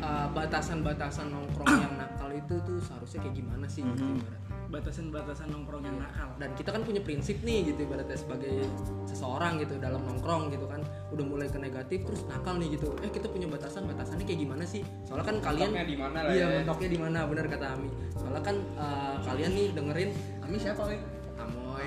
[0.00, 4.49] Uh, batasan-batasan nongkrong yang nakal itu tuh seharusnya kayak gimana sih gitu ibaratnya.
[4.70, 6.30] Batasan-batasan nongkrong yang nakal.
[6.38, 8.62] Dan kita kan punya prinsip nih gitu ibaratnya sebagai
[9.04, 10.80] seseorang gitu dalam nongkrong gitu kan.
[11.10, 12.94] Udah mulai ke negatif terus nakal nih gitu.
[13.02, 14.86] Eh kita punya batasan batasannya kayak gimana sih?
[15.04, 16.56] Soalnya kan kalian Mentoknya di mana lah iya ya.
[16.62, 17.18] mentoknya di mana?
[17.26, 17.90] Benar kata Ami.
[18.14, 20.98] Soalnya kan uh, kalian nih dengerin Ami siapa, Wei?
[21.36, 21.86] Amoy.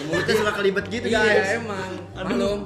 [0.00, 1.50] Mulutnya suka kelibet gitu iya guys.
[1.58, 1.90] emang.
[2.14, 2.60] Malum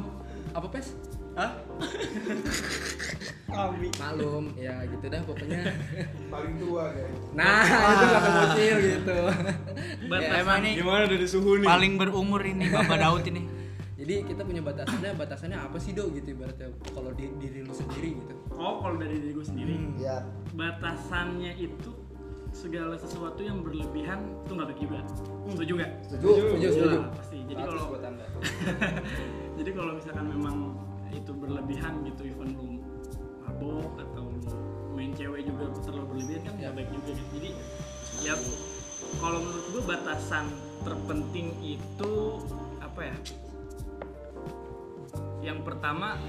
[0.51, 0.95] apa pes?
[1.35, 1.51] Hah?
[3.55, 5.61] Malum, ya gitu dah pokoknya.
[6.35, 7.19] Paling tua guys.
[7.33, 9.19] Nah, itu kata bocil gitu.
[10.11, 11.67] Batas Ya, Emang nih Gimana dari suhu nih?
[11.67, 13.43] paling berumur ini Bapak Daud ini.
[14.05, 18.13] Jadi kita punya batasannya, batasannya apa sih dok gitu ibaratnya kalau di diri lu sendiri
[18.21, 18.35] gitu.
[18.53, 20.21] Oh, kalau dari diri gue sendiri, ya
[20.53, 21.95] batasannya itu
[22.53, 25.01] segala sesuatu yang berlebihan itu nggak baik juga.
[25.49, 25.91] Setuju nggak?
[26.05, 26.99] setuju Setuju, setuju.
[27.01, 27.37] lah, pasti.
[27.49, 27.85] Jadi kalau
[29.59, 30.57] jadi kalau misalkan memang
[31.15, 32.67] itu berlebihan gitu, even lu
[33.65, 34.25] mabok atau
[34.93, 37.33] main cewek juga terlalu berlebihan kan nggak baik juga gitu.
[37.41, 37.51] Jadi
[38.21, 38.35] ya
[39.19, 40.45] kalau menurut gue batasan
[40.85, 42.13] terpenting itu
[42.85, 43.17] apa ya?
[45.41, 46.21] Yang pertama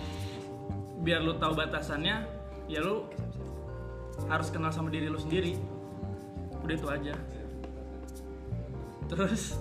[1.03, 2.23] biar lu tahu batasannya,
[2.71, 3.05] ya lu
[4.31, 5.59] harus kenal sama diri lu sendiri.
[6.63, 7.13] Udah itu aja.
[9.11, 9.59] Terus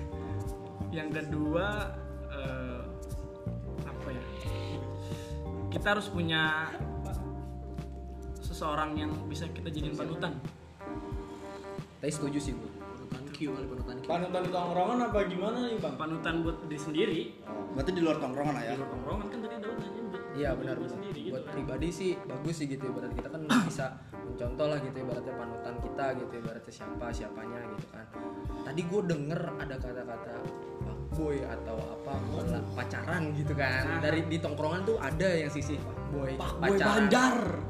[0.96, 1.92] yang kedua
[2.32, 2.75] ya?
[5.68, 6.70] Kita harus punya
[8.38, 10.32] seseorang yang bisa kita jadiin panutan.
[11.98, 12.70] Tapi setuju sih gue.
[13.06, 15.94] panutan Q kali panutan Q Panutan di tongkrongan apa gimana nih bang?
[15.94, 17.20] Panutan buat diri sendiri.
[17.76, 20.50] berarti di luar tongkrongan lah ya Di luar tongkrongan kan tadi Daud nanya buat Iya
[20.52, 20.94] benar diri benar.
[20.96, 21.52] sendiri gitu Buat kan.
[21.52, 26.06] pribadi sih bagus sih gitu ibarat kita kan bisa mencontoh lah gitu ibaratnya panutan kita
[26.16, 28.06] gitu ibaratnya siapa siapanya gitu kan.
[28.64, 30.32] Tadi gue denger ada kata-kata
[31.16, 34.04] fuckboy atau apa malah pacaran gitu kan.
[34.04, 37.08] Dari di tongkrongan tuh ada yang sisi fuckboy, pacaran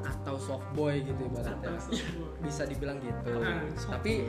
[0.03, 1.79] atau softboy gitu ibaratnya.
[2.45, 3.39] Bisa dibilang gitu.
[3.87, 4.27] Tapi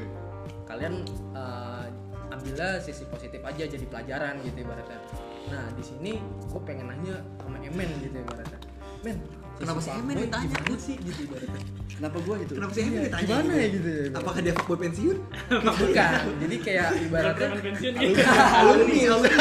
[0.69, 1.01] kalian
[1.33, 1.85] eh,
[2.29, 5.01] ambillah sisi positif aja jadi pelajaran gitu ibaratnya.
[5.49, 8.61] Nah di sini gue pengen nanya sama Emen gitu ibaratnya.
[9.01, 9.17] Men,
[9.57, 10.47] Kenapa si Emen fuckboy ditanya?
[10.53, 11.61] Gimana sih gitu ibaratnya?
[11.97, 14.05] kenapa gua gitu kenapa sih Emin ditanya Gimana ya gitu ya?
[14.13, 15.17] apakah dia fuckboy pensiun
[15.49, 18.21] Bukan, jadi kayak ibaratnya pensiun gitu.
[18.53, 19.37] alumni alumni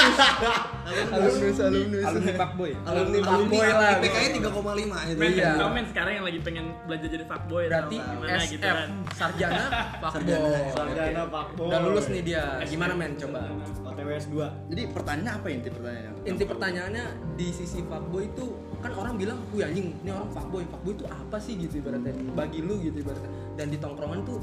[0.87, 2.73] alumnus alumnus Alumni fuckboy.
[2.81, 3.91] alumni fuckboy lah.
[3.97, 5.51] IPK-nya 3,5 gitu Men, Iya.
[5.57, 8.89] tau men sekarang yang lagi pengen belajar jadi fuckboy Berarti SF gitu kan.
[9.13, 9.65] sarjana
[9.99, 10.63] fuckboy.
[10.71, 11.67] Sarjana fuckboy.
[11.67, 12.45] Udah lulus nih dia.
[12.63, 13.41] Gimana men coba?
[13.87, 18.47] OTWS 2 jadi pertanyaan apa inti pertanyaannya Inti pertanyaannya di sisi fuckboy itu
[18.77, 20.63] kan orang bilang, "Wih anjing, ini orang fuckboy.
[20.67, 22.13] Fuckboy itu apa sih gitu ibaratnya?
[22.33, 24.39] Bagi lu gitu ibaratnya." Dan di tongkrongan tuh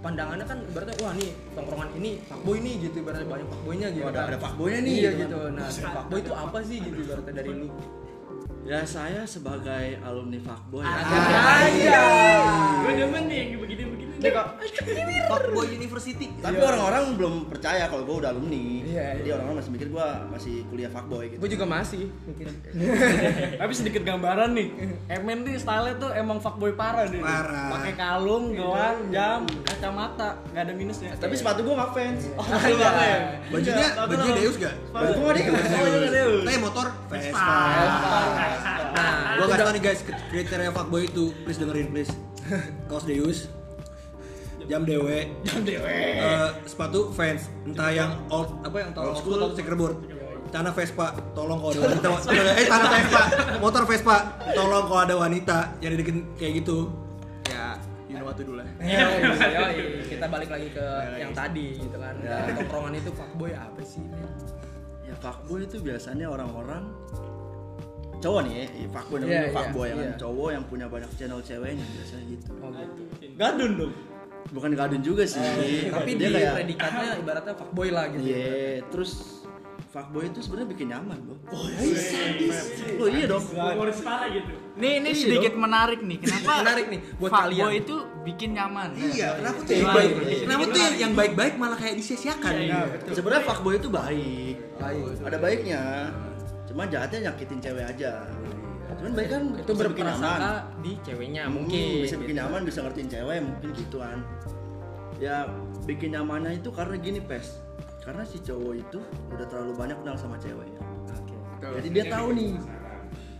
[0.00, 4.02] pandangannya kan ibaratnya wah nih tongkrongan ini fuckboy nih gitu ibaratnya banyak fuckboynya gitu.
[4.02, 5.38] Oh, ada- ada fuckboynya nih, Iya gitu gitu.
[5.52, 7.68] Nah, fuckboy itu apa sih gitu ibaratnya dari lu?
[8.60, 12.02] ya saya sebagai alumni fuckboy Aja.
[12.80, 13.89] Gue demen nih yang begini-begini.
[15.30, 19.34] Fuckboy university tapi orang-orang belum percaya kalau gua udah alumni Iya, jadi iya.
[19.38, 22.46] orang-orang masih mikir gua masih kuliah fuckboy gitu Gue juga masih mungkin.
[23.60, 24.68] Tapi sedikit gambaran nih.
[25.08, 27.22] Emen nih style tuh emang fuckboy parah deh.
[27.22, 27.70] Parah.
[27.70, 31.10] Pakai kalung, gelang, jam, kacamata, nggak ada minusnya.
[31.16, 33.18] tapi sepatu gua nggak fans Oh, betul banget ya.
[33.48, 34.74] bajunya bajunya Deus gak?
[34.74, 36.42] sepatu gua dia Oh, iya Deus.
[36.42, 37.54] Tapi motor Vespa.
[38.90, 42.12] Nah, Gua kasih tau nih guys kriteria fuckboy itu please dengerin please.
[42.90, 43.59] Kaos Deus.
[44.66, 45.18] Jam dewe.
[45.42, 45.96] Jam dewe.
[46.64, 47.48] sepatu Vans.
[47.64, 49.96] Entah yang old apa yang old school atau checkerboard.
[50.50, 52.34] Celana Vespa, tolong kalau ada wanita.
[52.34, 53.22] eh, celana Vespa,
[53.62, 54.16] motor Vespa,
[54.50, 56.90] tolong kalau ada wanita yang dibikin kayak gitu.
[57.46, 57.78] Ya,
[58.10, 58.66] you know what to do lah.
[58.82, 59.74] Yoi, yoi.
[60.10, 62.18] kita balik lagi ke yang tadi gitu kan.
[62.18, 64.02] Dari tongkrongan itu fuckboy apa sih?
[65.06, 66.82] ya fuckboy itu biasanya orang-orang
[68.20, 70.14] cowok nih ya fuckboy Iya, namanya iya, fuckboy ya kan iya.
[70.18, 73.02] cowok yang punya banyak channel ceweknya biasanya gitu Oh, gitu.
[73.34, 73.92] Gadun dong.
[74.50, 75.40] Bukan gadun juga sih
[75.92, 78.24] Tapi di dia kayak predikatnya ibaratnya fuckboy lah gitu.
[78.24, 79.42] iya terus
[79.90, 82.60] fuckboy itu sebenarnya bikin nyaman bro oh iya
[82.98, 84.50] oh iya dong Humoris parah gitu.
[84.80, 85.62] Nih, ini Iya sedikit dong.
[85.68, 86.18] menarik nih.
[86.24, 86.52] Kenapa?
[86.64, 87.82] Menarik nih buat fuckboy kalian.
[87.84, 88.88] itu bikin nyaman.
[88.96, 90.12] Iya, kenapa tuh yang baik?
[90.40, 92.54] Kenapa tuh yang, baik-baik malah kayak disia-siakan?
[93.12, 95.20] sebenarnya fuckboy itu baik Baik.
[95.20, 95.82] ada baiknya
[96.70, 98.12] cuma jahatnya nyakitin cewek aja
[99.00, 102.04] cuman baik kan Itu berprasangka di ceweknya Hmm, mungkin.
[102.04, 102.40] bisa bikin gitu.
[102.44, 104.18] nyaman bisa ngertiin cewek mungkin gitu kan
[105.16, 105.36] ya
[105.82, 107.60] bikin nyamannya itu karena gini pes.
[108.00, 108.98] Karena si cowok itu
[109.30, 110.80] udah terlalu banyak kenal sama ceweknya.
[111.60, 112.56] Jadi dia tahu nih.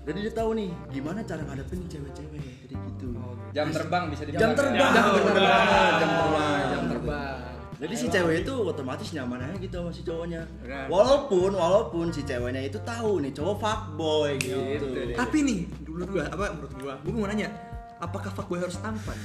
[0.00, 3.08] Jadi dia tahu nih gimana cara ngadepin cewek-cewek jadi gitu.
[3.50, 4.76] Jam terbang bisa dibilang jam terbang.
[4.76, 5.44] Jam terbang.
[5.44, 6.60] banget, jam terbang.
[6.66, 7.38] Jam terbang.
[7.80, 10.44] Jadi si cewek itu otomatis nyaman aja gitu sama si cowoknya
[10.92, 14.84] walaupun walaupun si ceweknya itu tahu nih cowok fuckboy gitu
[15.16, 17.48] Tapi nih, dulu gua apa menurut gua, gua mau nanya,
[17.96, 19.16] apakah fuckboy harus tampan?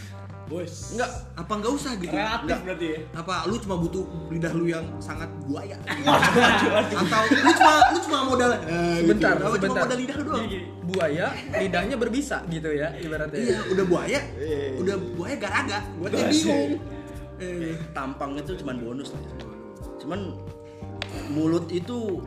[0.46, 0.94] Bos.
[0.94, 2.14] enggak Apa nggak usah gitu?
[2.14, 3.00] Relatif berarti ya.
[3.18, 5.74] Apa lu cuma butuh lidah lu yang sangat buaya?
[7.02, 9.46] Atau lu cuma lu cuma modal eh, Sebentar, gitu.
[9.58, 9.74] Sebentar.
[9.74, 10.46] cuma modal lidah lu doang?
[10.86, 13.42] Buaya lidahnya berbisa gitu ya ibaratnya.
[13.42, 14.20] Iya, udah buaya,
[14.78, 15.80] udah buaya garaga.
[15.98, 16.78] Gua bingung.
[17.40, 19.32] Eh, tampang itu cuman bonus lah ya.
[20.00, 20.20] Cuman
[21.32, 22.24] mulut itu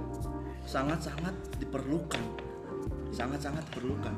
[0.68, 2.24] sangat-sangat diperlukan.
[3.08, 4.14] sangat-sangat diperlukan.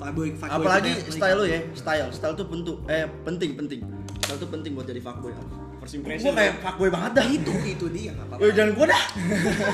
[0.00, 1.60] Fuckboy, fuckboy apalagi style lu ya.
[1.76, 2.08] style.
[2.10, 3.84] Style tuh bentuk eh penting penting.
[4.24, 5.36] Style tuh penting buat jadi fuckboy.
[5.78, 7.26] First gue impression kayak fuckboy banget dah.
[7.28, 8.42] Itu itu dia nggak apa-apa.
[8.42, 9.04] Woi jangan gue dah.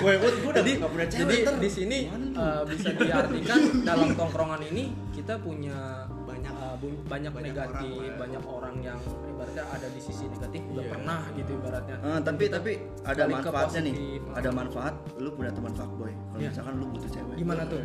[0.03, 1.99] Gue gue gue udah jadi gak punya cewek jadi di sini
[2.37, 4.85] uh, bisa diartikan dalam tongkrongan ini
[5.17, 6.09] kita punya
[6.77, 6.93] Banyak.
[6.93, 8.17] uh, banyak, Banyak negatif orang lah.
[8.17, 10.91] banyak orang yang ibaratnya ada di sisi negatif udah Iya.
[10.91, 12.71] pernah gitu ibaratnya Eh, tapi tapi
[13.03, 13.95] ada manfaatnya nih
[14.33, 16.49] ada manfaat lu punya teman fuckboy kalau Iya.
[16.51, 17.81] misalkan lu butuh cewek gimana tuh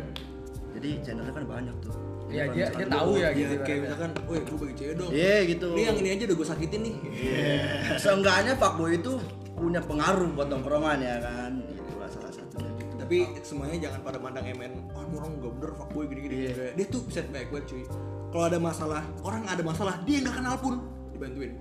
[0.70, 1.94] jadi channelnya kan banyak tuh
[2.28, 3.82] ya kalau dia dia tahu ya Iya, gitu kayak ibaratnya.
[3.82, 5.10] misalkan, woi gue bagi cewek dong.
[5.10, 6.94] iya gitu Ini yang ini aja udah gue sakitin nih.
[7.04, 7.54] Iya.
[7.96, 9.12] seenggaknya fuckboy itu
[9.52, 14.16] punya pengaruh buat nongkrongan ya kan itu lah salah satunya gitu Tapi semuanya jangan pada
[14.16, 14.72] mandang MN.
[14.90, 16.34] Oh, ini orang gak bener fuckboy gini-gini.
[16.38, 16.50] Iya.
[16.54, 17.82] Kayak, Dia tuh set banget cuy.
[18.30, 20.74] Kalau ada masalah, orang ada masalah, dia nggak kenal pun
[21.10, 21.52] dibantuin.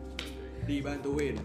[0.63, 1.35] Dibantuin.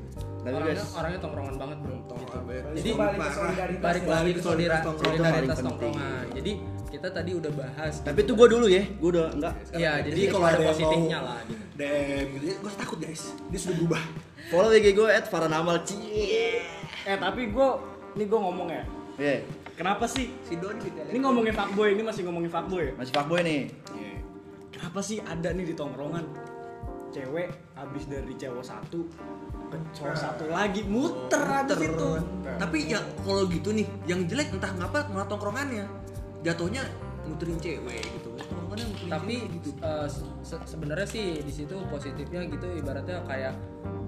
[0.44, 2.14] tapi orangnya guys orangnya tongkrongan banget bro gitu.
[2.44, 3.32] Jadi Jadi balik ke parah.
[3.34, 3.80] solidaritas.
[3.80, 5.16] balik lagi ke solidaritas, tongkrongan.
[5.16, 6.52] solidaritas tongkrongan jadi
[6.86, 10.22] kita tadi udah bahas tapi itu gue dulu ya gue udah enggak ya jadi Jadi
[10.28, 13.22] kalau ada positifnya lah gitu DM gitu, gue takut guys.
[13.48, 14.02] Dia sudah berubah.
[14.44, 16.60] follow IG gue at Faranamal cie
[17.00, 17.68] eh tapi gue
[18.14, 18.84] ini gue ngomong ya
[19.14, 19.36] Iya,
[19.72, 21.00] kenapa sih Si Don gitu.
[21.00, 23.72] ini ngomongin fuckboy ini masih ngomongin fuckboy masih fuckboy nih
[24.84, 26.28] kenapa sih ada nih di tongkrongan
[27.08, 29.00] cewek abis dari cewek satu
[29.72, 32.10] ke cowok satu lagi muter abis itu
[32.60, 35.88] Tapi ya kalau gitu nih, yang jelek entah ngapa malah tongkrongannya.
[36.44, 36.84] Jatuhnya
[37.24, 38.28] muterin cewek gitu.
[39.08, 39.70] Tapi gitu.
[39.80, 40.08] uh,
[40.42, 43.54] se- sebenarnya sih di situ positifnya gitu ibaratnya kayak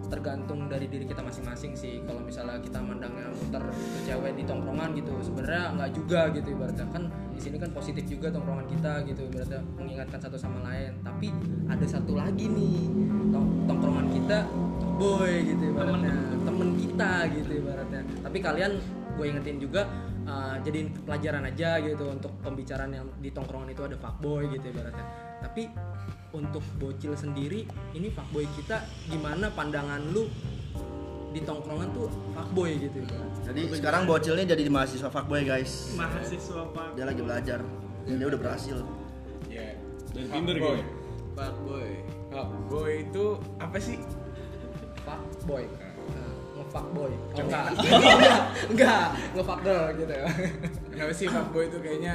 [0.07, 1.99] tergantung dari diri kita masing-masing sih.
[2.07, 6.87] Kalau misalnya kita mandangnya muter ke cewek di tongkrongan gitu sebenarnya nggak juga gitu ibaratnya.
[6.95, 7.03] Kan
[7.35, 10.95] di sini kan positif juga tongkrongan kita gitu ibaratnya mengingatkan satu sama lain.
[11.03, 11.35] Tapi
[11.67, 12.87] ada satu lagi nih
[13.35, 14.39] tong- tongkrongan kita
[14.97, 16.15] boy gitu ibaratnya.
[16.47, 16.69] Temen.
[16.79, 18.01] Kita gitu ibaratnya.
[18.23, 18.73] Tapi kalian
[19.17, 19.83] gue ingetin juga
[20.27, 25.07] uh, jadiin pelajaran aja gitu untuk pembicaraan yang di tongkrongan itu ada fuckboy gitu ibaratnya.
[25.41, 25.71] Tapi
[26.35, 30.29] untuk bocil sendiri ini fuckboy kita gimana pandangan lu
[31.33, 33.41] di tongkrongan tuh fuckboy gitu ibaratnya.
[33.53, 35.95] jadi sekarang bocilnya jadi mahasiswa fuckboy guys.
[35.95, 37.61] Mahasiswa pak dia lagi belajar.
[38.07, 38.77] Dan dia udah berhasil.
[39.51, 39.75] Ya
[40.15, 40.93] Dan dan Tinder boy gitu.
[41.37, 41.91] Fuckboy.
[42.69, 43.25] boy itu
[43.63, 43.99] apa sih?
[45.07, 45.86] Fuckboy
[46.85, 47.65] Nge-fuckboy oh, enggak.
[47.73, 50.13] Enggak enggak nge-fuck girl gitu.
[50.13, 50.29] Ya
[50.93, 52.15] kenapa sih fuckboy itu kayaknya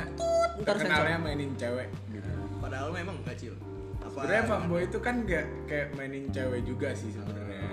[0.62, 2.30] terkenalnya mainin cewek gitu?
[2.62, 3.54] Padahal memang kecil.
[4.02, 4.28] Apa?
[4.28, 7.66] sebenarnya fuckboy itu kan gak kayak mainin cewek juga sih sebenarnya.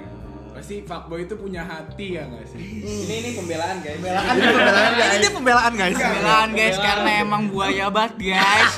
[0.57, 2.59] Pasti fuckboy itu punya hati ya nggak sih?
[2.83, 4.01] Ini ini pembelaan guys.
[5.23, 5.95] Ini pembelaan guys.
[5.95, 6.77] Pembelaan guys.
[6.81, 8.73] Karena emang buaya banget guys.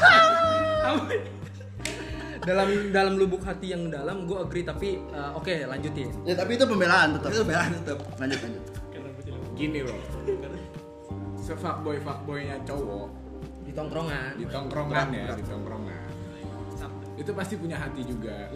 [2.51, 6.11] Dalam dalam lubuk hati yang dalam gue agree tapi uh, oke lanjutin.
[6.27, 7.99] Ya tapi itu pembelaan tetap Itu pembelaan tetap.
[8.19, 8.65] lanjut lanjut.
[9.55, 9.99] Gini loh
[11.39, 13.07] se fuckboy fuckboynya cowok
[13.63, 14.35] di tongkrongan.
[14.35, 16.11] Di tongkrongan ya di tongkrongan.
[17.15, 18.51] Itu pasti punya hati juga.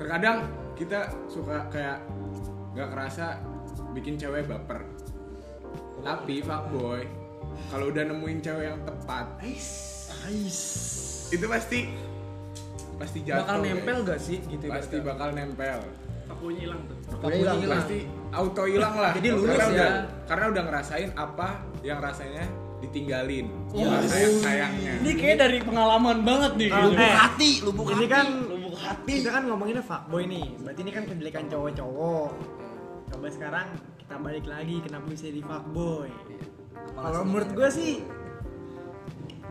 [0.00, 2.02] Terkadang kita suka kayak
[2.74, 3.38] nggak kerasa
[3.94, 4.82] bikin cewek baper.
[6.02, 7.06] Tapi fuckboy
[7.70, 9.26] kalau udah nemuin cewek yang tepat
[11.32, 11.88] itu pasti
[13.02, 13.66] pasti jatuh bakal guys.
[13.68, 15.08] nempel gak sih gitu pasti ibaratnya?
[15.08, 15.80] bakal nempel
[16.22, 17.98] Pakunya hilang tuh Udah hilang pasti
[18.30, 19.68] auto hilang lah Jadi lulus karena ya.
[19.68, 19.90] udah,
[20.24, 21.48] karena udah ngerasain apa
[21.80, 22.44] yang rasanya
[22.80, 23.88] ditinggalin Iya.
[24.04, 26.88] sayang sayangnya ini kayak dari pengalaman banget nih gitu.
[26.94, 28.06] Eh, Hati, lubuk ini hati.
[28.08, 29.12] kan lubuk hati.
[29.18, 30.46] Kita kan ngomonginnya fuckboy nih.
[30.58, 32.30] Berarti ini kan kejelekan cowok-cowok.
[33.08, 36.10] Coba sekarang kita balik lagi kenapa bisa di fuckboy.
[36.92, 37.92] Kalau menurut gue sih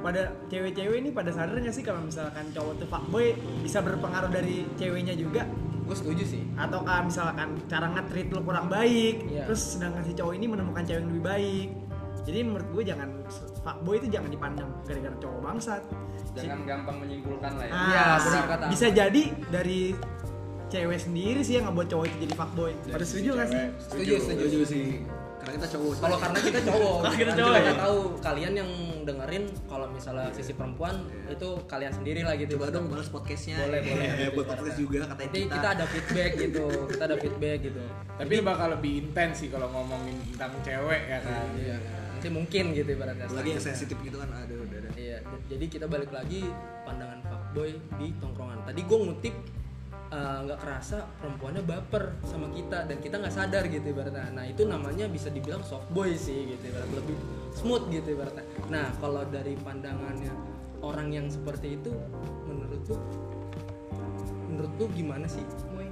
[0.01, 4.65] pada cewek-cewek ini pada sadar nggak sih kalau misalkan cowok tuh fuckboy bisa berpengaruh dari
[4.75, 5.45] ceweknya juga?
[5.81, 6.43] Gue setuju sih.
[6.55, 9.45] Atau kan misalkan cara nge-treat lo kurang baik Iya.
[9.45, 11.69] terus sedangkan si cowok ini menemukan cewek yang lebih baik?
[12.21, 13.09] Jadi menurut gue jangan
[13.59, 15.81] fuckboy itu jangan dipandang gara-gara cowok bangsat.
[16.31, 17.71] Jangan gampang menyimpulkan lah ya.
[17.71, 18.65] Ah, Iya, benar kata.
[18.69, 19.81] bisa jadi dari
[20.67, 22.71] cewek sendiri sih yang ngebuat cowok itu jadi fuckboy.
[22.87, 23.63] Pada setuju nggak sih?
[23.81, 24.43] setuju setuju.
[24.47, 24.87] Setuju sih.
[25.41, 25.91] Karena kita cowok.
[25.97, 27.73] kalau karena kita cowok Karena kita cowok, kita ya?
[27.81, 28.69] tahu kalian yang
[29.01, 33.57] dengerin kalau misalnya sisi perempuan itu kalian sendiri lah gitu coba dong balas podcastnya.
[33.65, 34.07] Boleh, boleh.
[34.21, 35.55] Eh, buat podcast juga katanya nanti kita.
[35.57, 37.83] kita ada feedback gitu kita ada feedback gitu
[38.21, 41.77] tapi bakal lebih intens sih kalau ngomongin tentang cewek ya kan iya
[42.21, 44.89] nanti mungkin gitu ibaratnya Lagi yang sensitif gitu kan ada udah ada.
[44.93, 46.45] Iya, jadi kita balik lagi
[46.85, 48.61] pandangan fuckboy di tongkrongan.
[48.61, 49.35] Tadi gue ngutip
[50.11, 54.29] eh, nggak kerasa perempuannya baper sama kita dan kita nggak sadar gitu ibaratnya.
[54.35, 57.17] Nah itu namanya bisa dibilang soft boy sih gitu ibaratnya lebih
[57.55, 58.45] smooth gitu ibaratnya.
[58.67, 60.31] Nah kalau dari pandangannya
[60.81, 61.93] orang yang seperti itu,
[62.49, 62.97] menurut lu,
[64.49, 65.89] menurut lu gimana sih, Moy?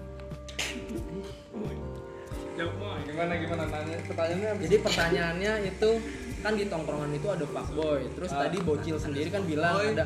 [2.59, 4.51] jawab mau gimana gimana nanya pertanyaannya?
[4.59, 5.91] Jadi pertanyaannya itu
[6.39, 9.91] kan di tongkrongan itu ada fuckboy terus tadi bocil sendiri kan bilang Boy.
[9.95, 10.05] ada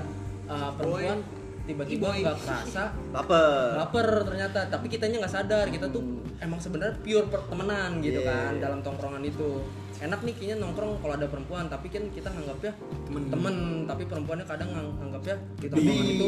[0.50, 1.20] uh, perempuan
[1.64, 2.92] tiba-tiba nggak kerasa.
[3.10, 3.80] Baper.
[3.80, 4.60] Baper ternyata.
[4.68, 6.04] Tapi kitanya nggak sadar kita tuh.
[6.38, 8.28] Emang sebenarnya pure pertemanan gitu Iya.
[8.28, 9.64] kan dalam tongkrongan itu.
[10.04, 12.76] Enak nih kayaknya nongkrong kalau ada perempuan tapi kan kita nganggapnya
[13.08, 13.56] temen,
[13.88, 16.28] tapi perempuannya kadang ngang- nganggapnya di tongkrongan itu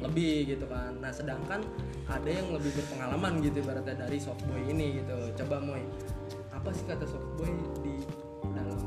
[0.00, 0.36] lebih.
[0.48, 0.92] gitu kan.
[0.96, 1.60] Nah sedangkan
[2.08, 5.16] ada yang lebih berpengalaman gitu ibaratnya dari softboy ini gitu.
[5.36, 5.84] Coba moy.
[6.48, 7.52] Apa sih kata softboy
[7.84, 8.00] di
[8.56, 8.80] dalam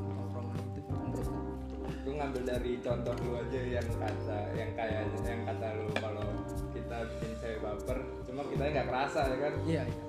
[2.24, 6.24] ngambil dari contoh lu aja yang kata yang kayak yang kata lu kalau
[6.71, 9.53] kita bikin cewek baper cuma kita nggak kerasa ya kan?
[9.67, 10.03] Iya iya.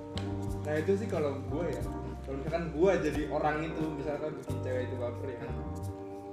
[0.63, 1.83] Nah itu sih kalau gue ya.
[2.23, 5.51] Kalau misalkan gue jadi orang itu misalkan bikin cewek itu baper ya kan?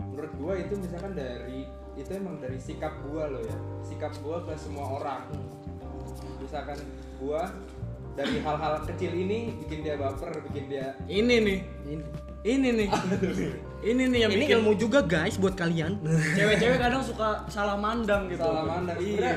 [0.07, 1.61] Menurut gue itu misalkan dari
[1.99, 3.57] itu emang dari sikap gue loh ya.
[3.83, 5.27] Sikap gue ke semua orang.
[6.39, 6.79] Misalkan
[7.19, 7.43] gue
[8.15, 11.59] dari hal-hal kecil ini bikin dia baper bikin dia Ini nih,
[11.91, 12.05] ini
[12.43, 12.89] ini nih.
[13.83, 15.99] ini nih yang ini bikin ilmu juga guys buat kalian
[16.33, 18.43] cewek-cewek kadang suka salah mandang gitu.
[18.43, 19.33] salah mandang Iya.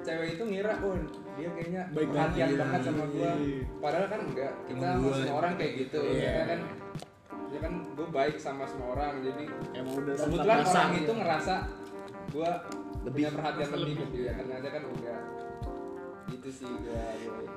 [0.00, 0.94] Cewek itu ngira oh
[1.34, 2.60] dia kayaknya Baik perhatian banget.
[2.62, 3.60] banget sama gua Iya.
[3.76, 6.16] padahal kan enggak kita sama semua orang kayak gitu Iya.
[6.22, 6.60] kita kan
[7.46, 10.90] ya kan gue baik sama semua orang jadi Emang udah kebetulan orang pasang.
[10.94, 11.54] itu ngerasa
[12.28, 12.50] gua
[13.06, 15.20] punya perhatian lebih gitu ya ternyata kan enggak
[16.26, 17.54] gitu sih gua gua.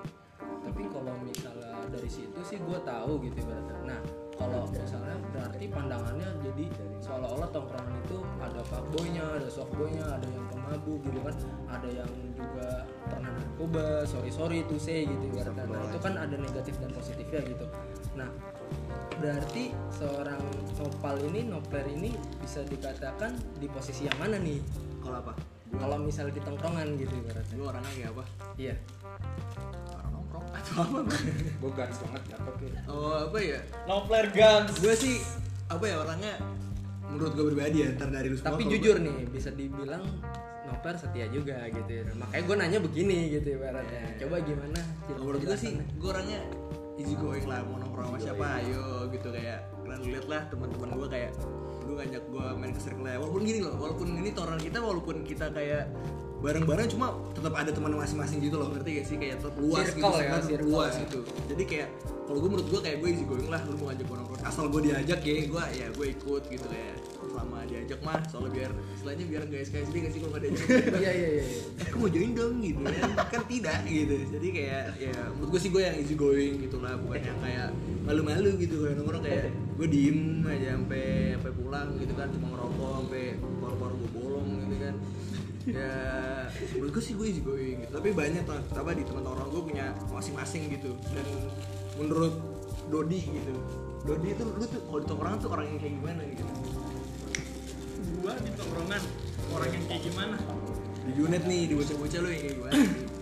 [0.61, 3.99] tapi kalau misalnya dari situ sih gue tahu gitu ibaratnya nah
[4.39, 6.65] kalau misalnya berarti pandangannya jadi
[7.03, 11.35] seolah-olah tongkrongan itu ada fuckboynya ada softboynya ada yang pemabuk gitu kan.
[11.67, 15.67] Ada yang juga pernah narkoba sorry sorry itu say gitu ibaratnya.
[15.67, 17.65] Nah itu kan ada negatif dan positifnya gitu.
[18.15, 18.31] Nah
[19.19, 20.39] berarti seorang
[20.79, 24.63] nopal ini nopler ini bisa dikatakan di posisi yang mana nih?
[25.03, 25.35] Kalau apa?
[25.69, 27.53] kalau misalnya di tongkrongan gitu ibaratnya.
[27.53, 28.23] Gue orangnya kayak apa?
[28.57, 28.75] iya
[30.83, 30.99] apa?
[31.61, 33.59] gua gans banget apa kayak Oh apa ya?
[33.85, 34.73] Nopler guns.
[34.79, 35.15] Gue sih
[35.69, 36.33] apa ya orangnya
[37.09, 40.05] menurut gue pribadi ya ntar dari lu semua tapi jujur nih bisa dibilang
[40.69, 42.05] Noper setia juga gitu ya.
[42.13, 46.39] makanya gue nanya begini gitu ibaratnya coba gimana kalau menurut gue sih gue orangnya
[47.01, 51.09] easy going lah mau nongkrong sama siapa ayo gitu kayak kalian lihat lah teman-teman gue
[51.09, 51.31] kayak
[51.89, 55.45] lu ngajak gue main ke circle walaupun gini loh walaupun ini toran kita walaupun kita
[55.49, 55.89] kayak
[56.39, 59.15] bareng-bareng cuma tetap ada teman masing-masing gitu loh ngerti gak sih?
[59.19, 61.01] Kayak tetap luas Circle gitu ya, tetap luas ya.
[61.03, 61.19] gitu.
[61.51, 61.89] Jadi kayak
[62.29, 64.81] kalau gue menurut gue kayak gue easy going lah lu mau ngajak nongkrong asal gue
[64.85, 69.41] diajak ya gue ya gue ikut gitu kayak selama diajak mah soalnya biar istilahnya biar
[69.49, 70.67] nggak SKSD gak sih kalau nggak diajak?
[71.01, 71.45] Iya iya iya
[71.89, 74.15] aku mau join dong gitu kan kan tidak gitu.
[74.29, 77.67] Jadi kayak ya menurut gue sih gue yang easy going gitu lah bukan yang kayak
[78.05, 78.75] malu-malu gitu.
[78.85, 79.45] Kayak nongkrong kayak
[79.79, 84.09] gue diem aja sampai sampai pulang gitu kan cuma ngerokok sampai paru-paru gue
[85.67, 85.91] ya
[86.77, 87.91] menurut gue sih gue easy going gitu.
[87.91, 90.95] Tapi banyak lah apa di teman orang gue punya masing-masing gitu.
[91.11, 91.27] Dan
[91.99, 92.33] menurut
[92.89, 93.55] Dodi gitu.
[94.07, 96.43] Dodi itu lu tuh kalau di tongkrongan tuh orang yang kayak gimana gitu?
[98.19, 99.01] Gua di tongkrongan
[99.53, 100.35] orang yang kayak gimana?
[101.05, 102.73] Di unit nih di bocah-bocah lu yang kayak gimana?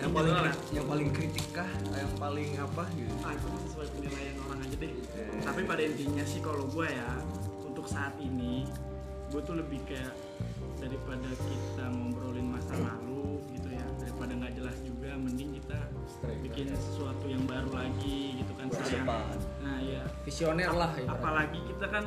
[0.00, 0.32] Yang paling
[0.72, 1.68] yang paling kritik kah?
[1.92, 3.12] Yang paling apa gitu?
[3.20, 4.92] Ah itu sesuai penilaian orang aja deh.
[5.44, 7.20] Tapi pada intinya sih kalau gue ya
[7.68, 8.64] untuk saat ini
[9.28, 10.16] gue tuh lebih kayak
[10.80, 15.78] daripada kita ngobrolin masa lalu gitu ya daripada nggak jelas juga mending kita
[16.40, 19.06] bikin sesuatu yang baru lagi gitu kan sayang.
[19.60, 21.12] nah ya visioner lah ibaratnya.
[21.12, 22.04] apalagi kita kan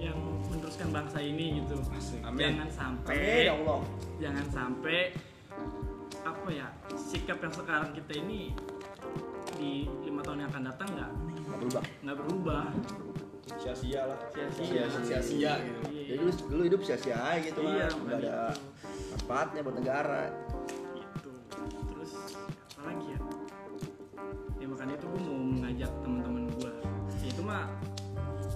[0.00, 0.16] yang
[0.48, 1.76] meneruskan bangsa ini gitu.
[2.24, 2.40] Amin.
[2.56, 3.80] jangan sampai Amin, ya Allah.
[4.16, 4.98] jangan sampai
[6.20, 6.66] apa ya
[6.96, 8.52] sikap yang sekarang kita ini
[9.56, 11.12] di lima tahun yang akan datang nggak
[11.50, 11.84] Nggak berubah.
[12.06, 12.64] nggak berubah.
[13.58, 14.18] Sia-sia lah.
[14.30, 14.84] Sia-sia.
[15.02, 15.52] Sia-sia.
[15.58, 18.36] Gitu jadi lu, lu hidup sia-sia aja gitu Iya, kan nggak ada
[19.14, 20.22] manfaatnya buat negara.
[20.98, 21.30] Gitu.
[21.94, 22.12] Terus
[22.74, 23.18] apa lagi ya?
[24.58, 26.72] Ya makanya itu gue mau mengajak teman-teman gue
[27.20, 27.70] ya itu mah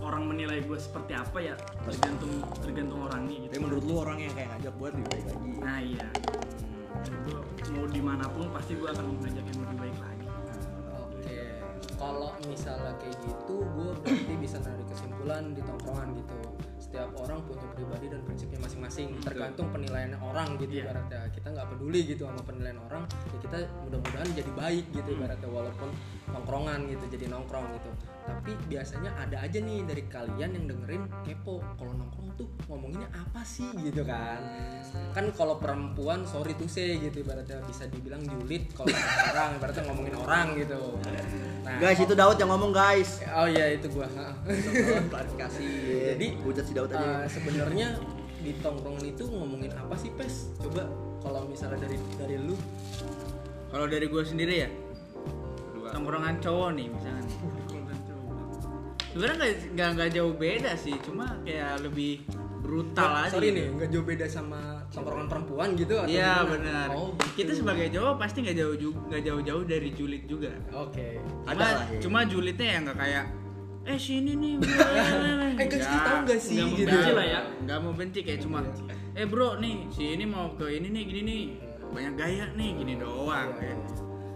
[0.05, 1.55] orang menilai gue seperti apa ya
[1.87, 3.51] tergantung tergantung orangnya gitu.
[3.55, 5.51] Tapi menurut lu orang yang kayak ngajak buat lebih baik lagi.
[5.63, 6.09] Nah iya.
[7.23, 7.39] Gue
[7.71, 10.27] mau di mana pun pasti gue akan mengajak yang lebih baik lagi.
[10.99, 11.39] Oke,
[11.95, 16.54] kalau misalnya kayak gitu, gue berarti bisa narik kesimpulan di tongkrongan gitu.
[16.95, 20.95] Setiap orang punya pribadi dan prinsipnya masing-masing, tergantung penilaian orang gitu Iya.
[20.95, 21.27] ibaratnya.
[21.35, 25.91] Kita nggak peduli gitu sama penilaian orang, ya kita mudah-mudahan jadi baik gitu ibaratnya walaupun
[26.31, 27.91] nongkrongan gitu, jadi nongkrong gitu.
[28.25, 33.45] Tapi biasanya ada aja nih dari kalian yang dengerin kepo, kalau nongkrong tuh ngomonginnya apa
[33.45, 34.41] sih gitu kan?
[35.13, 38.89] Kan kalau perempuan sorry tuh say gitu ibaratnya bisa dibilang julid kalau
[39.29, 40.81] orang ibaratnya ngomongin orang gitu.
[41.65, 44.09] Nah, guys itu Daud yang ngomong guys Oh iya itu gua.
[45.13, 45.65] klarifikasi
[46.17, 47.89] Jadi hujat si Daud aja eh, sebenarnya
[48.45, 50.53] di tongkrongan itu ngomongin apa sih pes?
[50.61, 50.85] Coba
[51.25, 52.57] kalau misalnya dari dari lu
[53.75, 54.71] Kalau dari gue sendiri ya,
[55.91, 57.27] tongkrongan cowok nih misalnya.
[59.15, 59.39] Sebenarnya
[59.71, 62.27] nggak nggak jauh beda sih cuma kayak lebih
[62.59, 63.57] brutal aja sorry gitu.
[63.57, 64.61] nih nggak jauh beda sama
[64.91, 66.87] tongkrongan perempuan gitu atau Iya benar.
[66.91, 67.31] oh gitu.
[67.37, 68.75] Kita sebagai cowok pasti nggak jauh
[69.07, 70.51] nggak jauh-jauh dari julid juga.
[70.73, 71.99] oke Cuma, Ada lah, ya.
[72.01, 73.25] cuma julidnya yang nggak kayak
[73.85, 74.55] eh sini nih.
[75.55, 76.57] Eh, guys, ini tahu nggak sih?
[76.59, 76.89] Mau Gitu.
[76.89, 77.13] benci Iya.
[77.13, 77.41] lah ya.
[77.61, 78.59] Nggak mau benci kayak cuma
[79.15, 81.43] eh bro nih si ini mau ke ini nih gini nih
[81.93, 83.53] banyak gaya nih gini doang.
[83.55, 83.79] kayak.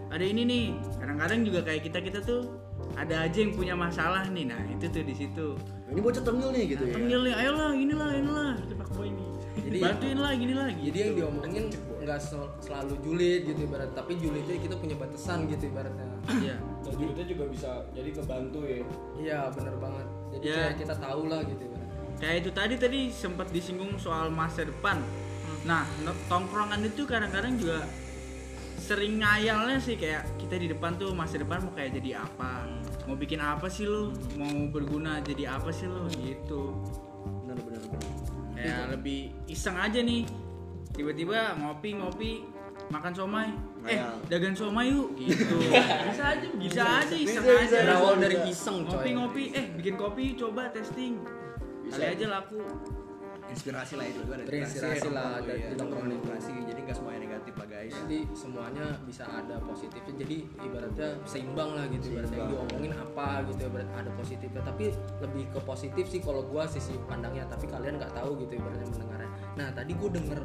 [0.09, 0.65] Ada ini nih.
[1.01, 4.45] Kadang-kadang juga kayak kita kita tuh ada aja yang punya masalah nih.
[4.45, 5.47] Nah itu tuh di situ.
[5.87, 6.95] Ini bocah tengil nih gitu ya.
[6.95, 8.51] Tengil nih, ayolah inilah inilah.
[8.65, 9.25] Sepak boy ini.
[9.59, 10.69] Jadi- bantuin lah gini lah.
[10.71, 11.65] jadi yang diomongin
[11.99, 16.57] nggak sel- selalu julid gitu ibarat tapi julidnya kita punya batasan gitu ibaratnya Iya.
[16.81, 18.81] Dan julidnya juga bisa jadi kebantu ya.
[19.19, 20.57] iya bener banget jadi Ya.
[20.57, 25.03] kayak kita tahu lah gitu ibaratnya kayak itu tadi tadi sempat disinggung soal masa depan
[25.67, 27.85] nah no- tongkrongan itu kadang-kadang juga
[28.79, 32.65] sering ngayalnya sih kayak kita di depan tuh masa depan mau kayak jadi apa?
[33.05, 34.15] Mau bikin apa sih lu?
[34.39, 36.07] Mau berguna jadi apa sih lu?
[36.09, 36.63] Gitu.
[37.45, 37.83] Bener bener.
[38.55, 40.27] kayak lebih iseng aja nih.
[40.91, 42.31] Tiba-tiba ngopi ngopi
[42.89, 43.49] makan somai.
[43.87, 45.15] Eh dagang somai yuk.
[45.15, 45.57] Gitu.
[46.11, 47.79] Bisa aja bisa aja iseng Bisa, aja.
[47.87, 48.93] berawal dari iseng coy.
[48.93, 51.23] Ngopi-ngopi eh bikin kopi coba testing.
[51.89, 52.61] Kali aja laku.
[53.49, 55.81] Inspirasi lah itu ada Terinspirasi lah dari itu.
[55.81, 57.19] inspirasi jadi nggak semuanya
[57.89, 60.15] guys jadi semuanya bisa ada positifnya.
[60.21, 64.61] Jadi ibaratnya seimbang lah gitu ibaratnya yang diomongin apa gitu ibarat ada positifnya.
[64.61, 64.93] Tapi
[65.25, 69.31] lebih ke positif sih kalau gua sisi pandangnya tapi kalian nggak tahu gitu ibaratnya mendengarnya.
[69.57, 70.41] Nah tadi gue denger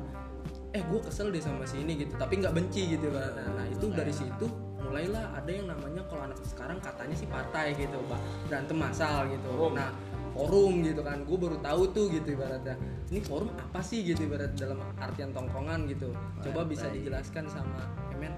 [0.73, 3.93] eh gue kesel deh sama si ini gitu tapi nggak benci gitu ibaratnya nah itu
[3.93, 4.49] dari situ
[4.81, 8.19] mulailah ada yang namanya kalau anak sekarang katanya sih partai gitu Pak.
[8.49, 9.49] berantem masal gitu.
[9.71, 9.89] Nah
[10.33, 11.21] forum gitu kan.
[11.23, 12.75] Gue baru tahu tuh gitu ibaratnya.
[13.13, 16.11] Ini forum apa sih gitu ibarat dalam artian tongkrongan gitu.
[16.41, 18.33] Coba bisa dijelaskan sama Emen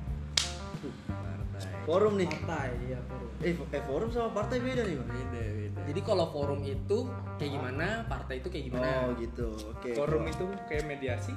[1.85, 2.27] Forum nih.
[2.27, 3.29] partai iya forum.
[3.39, 5.09] Eh, eh forum sama partai beda nih, Bang.
[5.09, 7.05] beda beda jadi kalau forum itu
[7.35, 9.47] kayak gimana partai itu kayak gimana Oh, gitu.
[9.69, 9.91] Oke.
[9.91, 11.33] Forum itu kayak mediasi,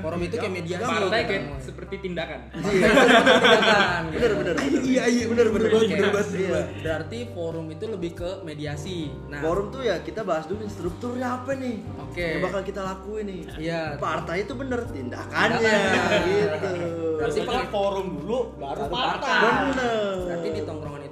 [0.00, 2.40] forum itu kayak mediasi partai kayak seperti tindakan.
[2.52, 4.16] Tindakan, gitu.
[4.16, 4.54] Bener bener.
[4.82, 6.28] Iya iya bener bener banget bener banget.
[6.36, 6.60] Iya.
[6.78, 11.52] berarti forum itu lebih ke mediasi nah Forum tuh ya kita bahas dulu strukturnya apa
[11.54, 12.26] nih Oke.
[12.28, 13.80] yang bakal kita lakuin nih Iya.
[13.96, 16.20] partai itu bener tindakannya Tindakan.
[16.24, 16.70] gitu
[17.16, 19.40] Berarti forum dulu baru partai.
[19.66, 21.02] bener berarti di tongkrongan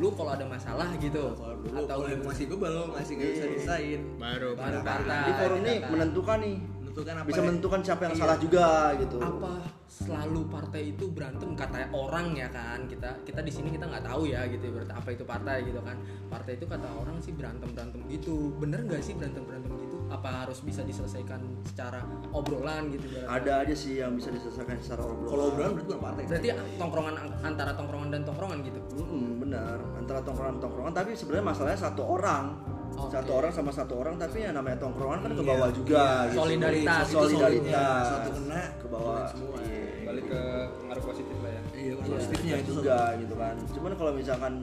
[0.00, 1.36] dulu kalau ada masalah gitu.
[1.36, 5.76] Dulu atau kalau masih bebel masih nggak bisa disain baru baru partai di forum nih
[5.76, 5.90] tindakan.
[5.92, 6.56] menentukan nih.
[6.80, 7.46] Menentukan apa bisa ya?
[7.46, 8.20] menentukan siapa yang Iya.
[8.24, 9.18] salah juga gitu.
[9.20, 9.52] Apa
[9.86, 11.48] selalu partai itu berantem?
[11.52, 12.80] Kata orang ya kan.
[12.88, 14.64] Kita kita di sini kita nggak tahu ya gitu.
[14.72, 15.96] Berarti apa itu partai gitu kan.
[16.32, 18.56] Partai itu kata orang sih berantem berantem gitu.
[18.56, 19.69] Bener nggak sih berantem berantem
[20.10, 22.02] apa harus bisa diselesaikan secara
[22.34, 23.30] obrolan gitu berarti?
[23.30, 27.14] ada aja sih yang bisa diselesaikan secara obrolan kalau obrolan berarti bukan partai berarti tongkrongan
[27.46, 32.44] antara tongkrongan dan tongkrongan gitu Mm-mm, benar antara tongkrongan tongkrongan tapi sebenarnya masalahnya satu orang
[32.90, 33.14] Oke.
[33.14, 36.26] satu orang sama satu orang tapi yang namanya tongkrongan kan ke Iya, bawah juga iya.
[36.26, 36.38] gitu.
[36.42, 39.56] Solidaritas, solidaritas satu kena ke bawah semua.
[39.62, 39.82] Iya.
[40.10, 40.42] Balik ke
[40.82, 41.62] pengaruh positif lah ya.
[41.70, 44.54] iya positifnya itu juga gitu kan cuman kalau misalkan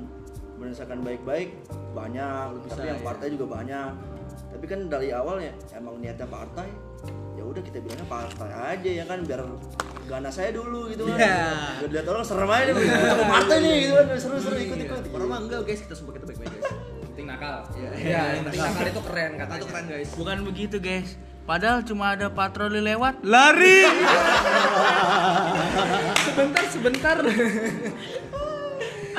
[0.58, 1.50] berdasarkan baik-baik
[1.96, 3.06] banyak bisa, tapi yang ya.
[3.06, 3.90] partai juga banyak
[4.58, 6.66] tapi kan dari awal ya emang niatnya partai
[7.38, 9.46] ya udah kita bilangnya partai aja ya kan biar
[10.10, 11.14] ganas saya dulu gitu kan.
[11.14, 11.46] Iya.
[11.86, 15.14] biar lihat orang serem aja nih sama partai nih gitu kan seru-seru ikut-ikut.
[15.14, 16.74] Orang mah enggak guys kita semua kita baik-baik guys.
[17.06, 17.70] Penting nakal.
[17.78, 17.90] iya.
[18.02, 20.10] Ya tindakan itu keren kata itu keren guys.
[20.18, 21.10] Bukan begitu guys.
[21.46, 23.86] Padahal cuma ada patroli lewat lari!
[26.28, 27.18] Sebentar sebentar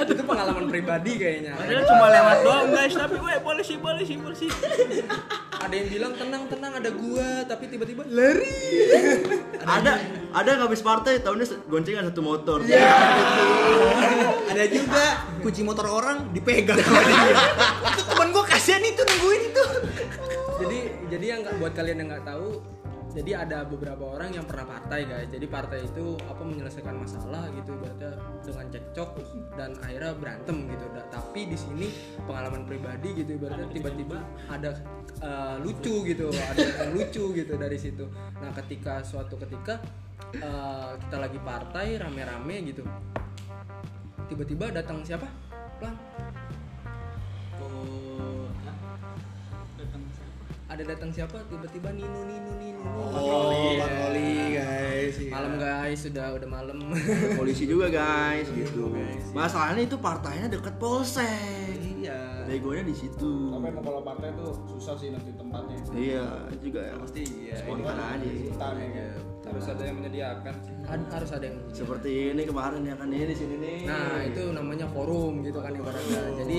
[0.05, 1.53] itu pengalaman pribadi kayaknya.
[1.59, 2.95] Padahal cuma lewat doang guys.
[2.95, 4.47] Tapi weh polisi polisi polisi.
[5.59, 7.29] Ada yang bilang tenang tenang ada gua.
[7.49, 8.55] Tapi tiba-tiba lari.
[9.63, 9.93] Ada
[10.35, 12.59] ada yang habis partai tahunnya goncengan satu motor.
[14.49, 15.05] Ada juga
[15.43, 17.35] kunci motor orang dipegang sama dia.
[17.95, 19.65] Itu temen gue kasihan itu nungguin itu.
[20.59, 20.79] Jadi
[21.15, 22.59] jadi yang nggak buat kalian yang nggak tahu
[23.09, 25.29] jadi ada beberapa orang yang pernah partai guys.
[25.33, 28.13] Jadi partai itu apa menyelesaikan masalah gitu ibaratnya
[28.45, 29.11] dengan cekcok
[29.57, 30.85] dan akhirnya berantem gitu.
[30.93, 31.87] Da- tapi di sini
[32.29, 34.19] pengalaman pribadi gitu ibaratnya tiba-tiba
[34.53, 34.71] ada
[35.25, 38.05] eh, lucu gitu ada yang lucu gitu dari situ.
[38.39, 39.81] Nah ketika suatu ketika
[40.37, 42.85] eh, kita lagi partai rame-rame gitu
[44.29, 45.25] tiba-tiba datang siapa?
[45.81, 46.08] Pelan.
[50.69, 51.41] Ada datang siapa?
[51.49, 52.85] Tiba-tiba Nino Nino Nino.
[53.16, 54.53] Oh patroli.
[54.53, 55.14] guys.
[55.16, 55.31] Iya.
[55.33, 55.99] malam guys.
[56.05, 56.77] Sudah udah malam.
[57.41, 58.47] Polisi juga guys.
[58.53, 58.93] Gitu
[59.33, 61.81] masalahnya itu partainya deket polsek.
[62.05, 62.45] Iya.
[62.45, 63.53] Begonya di situ.
[63.53, 65.77] Tapi emang kalau partai tuh susah sih nanti tempatnya.
[65.97, 66.25] iya
[66.61, 66.95] juga ya.
[67.01, 67.57] Pasti iya.
[67.57, 69.09] Spontan aja Spontan ya.
[69.49, 69.49] Kan.
[69.49, 70.55] Harus ada yang menyediakan.
[70.85, 73.79] Ad- harus ada yang seperti ini kemarin ya kan ini di sini nih.
[73.89, 76.21] Nah itu namanya forum gitu kan ibaratnya.
[76.45, 76.59] Jadi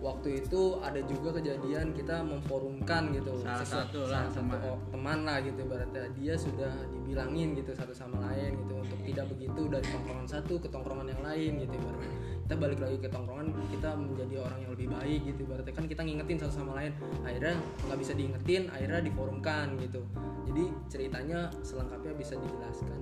[0.00, 3.36] waktu itu ada juga kejadian kita memforumkan gitu.
[3.44, 4.60] Salah sesuatu- satu lah, salah satu teman.
[4.64, 9.26] o- teman lah gitu berarti dia sudah dibilangin gitu satu sama lain gitu untuk tidak
[9.28, 12.12] begitu dari tongkrongan satu ke tongkrongan yang lain gitu ibaratnya.
[12.40, 16.02] Kita balik lagi ke tongkrongan kita menjadi orang yang lebih baik gitu berarti kan kita
[16.02, 16.92] ngingetin satu sama lain
[17.22, 17.54] akhirnya
[17.86, 20.00] nggak bisa diingetin akhirnya diforumkan gitu.
[20.48, 22.98] Jadi ceritanya selengkapnya bisa dijelaskan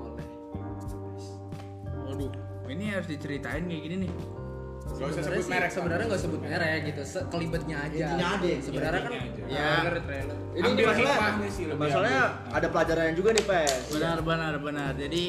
[0.00, 0.26] oleh
[2.10, 2.32] Waduh,
[2.66, 4.12] ini harus diceritain kayak gini nih.
[4.92, 5.70] Gak usah sebut sih- merek.
[5.70, 9.12] sebenarnya nggak sebut merek gitu sekelibetnya aja Intinya ada ya, sebenarnya kan
[9.46, 9.68] Ya.
[10.00, 11.16] trailer Ini Ambil masalah,
[11.48, 13.82] sih, lebih masalahnya ada pelajarannya juga nih pes.
[13.88, 14.92] Benar, benar, benar.
[14.94, 15.22] Jadi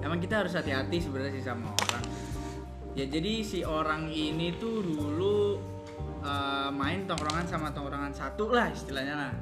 [0.00, 2.04] emang kita harus hati-hati sebenarnya sih sama orang.
[2.92, 5.58] Ya jadi si orang ini tuh dulu
[6.22, 9.32] eh, main tongkrongan sama tongkrongan satu lah istilahnya lah.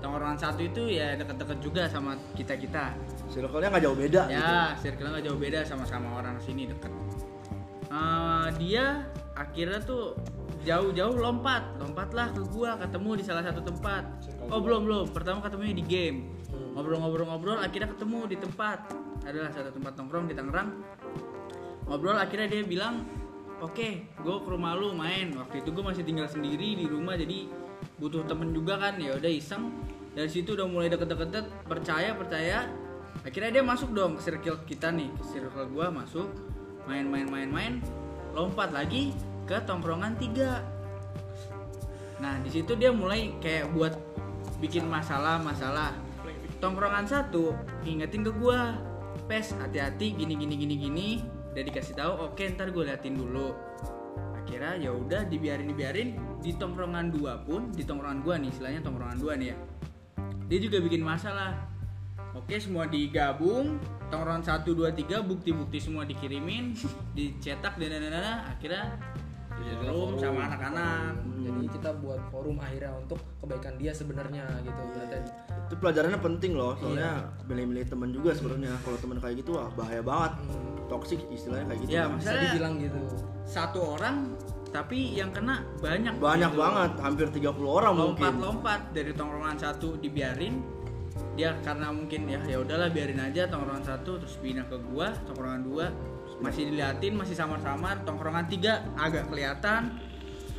[0.00, 2.96] Tongkrongan satu itu ya deket-deket juga sama kita kita.
[3.28, 4.34] Circle-nya nggak jauh beda gitu.
[4.34, 6.88] Ya, circle nggak jauh beda sama-sama orang sini deket.
[7.90, 9.02] Eh, dia
[9.34, 10.14] akhirnya tuh
[10.62, 14.06] jauh-jauh lompat, lompatlah ke gua ketemu di salah satu tempat.
[14.46, 16.38] Oh belum belum, pertama ketemunya di game.
[16.78, 18.94] Ngobrol-ngobrol-ngobrol, akhirnya ketemu di tempat.
[19.26, 20.70] Adalah satu tempat nongkrong di Tangerang.
[21.90, 23.02] Ngobrol akhirnya dia bilang,
[23.58, 25.34] oke, gue ke rumah lu main.
[25.34, 27.50] Waktu itu gue masih tinggal sendiri di rumah, jadi
[27.98, 29.02] butuh temen juga kan.
[29.02, 29.74] Ya udah iseng.
[30.14, 32.70] Dari situ udah mulai deket-deket, percaya percaya.
[33.26, 36.30] Akhirnya dia masuk dong ke circle kita nih, ke circle gua masuk,
[36.90, 37.78] main-main-main-main,
[38.34, 39.14] lompat lagi
[39.46, 40.66] ke tongkrongan tiga.
[42.18, 43.94] Nah di situ dia mulai kayak buat
[44.58, 45.94] bikin masalah-masalah.
[46.58, 47.54] Tongkrongan satu
[47.86, 48.76] ingetin ke gua,
[49.30, 51.08] pes hati-hati gini gini gini gini.
[51.50, 53.56] Udah dikasih tahu, oke ntar gue liatin dulu.
[54.36, 56.08] Akhirnya ya udah dibiarin dibiarin
[56.42, 59.56] di tongkrongan dua pun di tongkrongan gua nih, istilahnya tongkrongan dua nih ya.
[60.50, 61.54] Dia juga bikin masalah.
[62.36, 63.80] Oke semua digabung
[64.10, 66.74] tongkrongan 1, 2, 3 bukti-bukti semua dikirimin
[67.16, 68.84] dicetak dan dan dan akhirnya
[69.60, 75.18] di forum sama anak-anak jadi kita buat forum akhirnya untuk kebaikan dia sebenarnya gitu berarti
[75.70, 78.74] Itu pelajarannya penting loh, soalnya milih-milih temen juga sebenarnya.
[78.82, 80.32] Kalau temen kayak gitu wah bahaya banget.
[80.90, 81.90] Toxic istilahnya kayak gitu.
[81.94, 82.18] ya kan.
[82.18, 83.00] bisa maksudnya dibilang gitu
[83.46, 84.16] satu orang
[84.70, 86.58] tapi yang kena banyak Banyak gitu.
[86.58, 88.18] banget, hampir 30 orang mungkin.
[88.18, 90.54] lompat-lompat dari tongkrongan satu dibiarin
[91.38, 95.62] dia karena mungkin ya ya udahlah biarin aja tongkrongan satu terus pindah ke gua tongkrongan
[95.62, 95.86] dua
[96.40, 100.00] masih diliatin masih samar-samar tongkrongan tiga agak kelihatan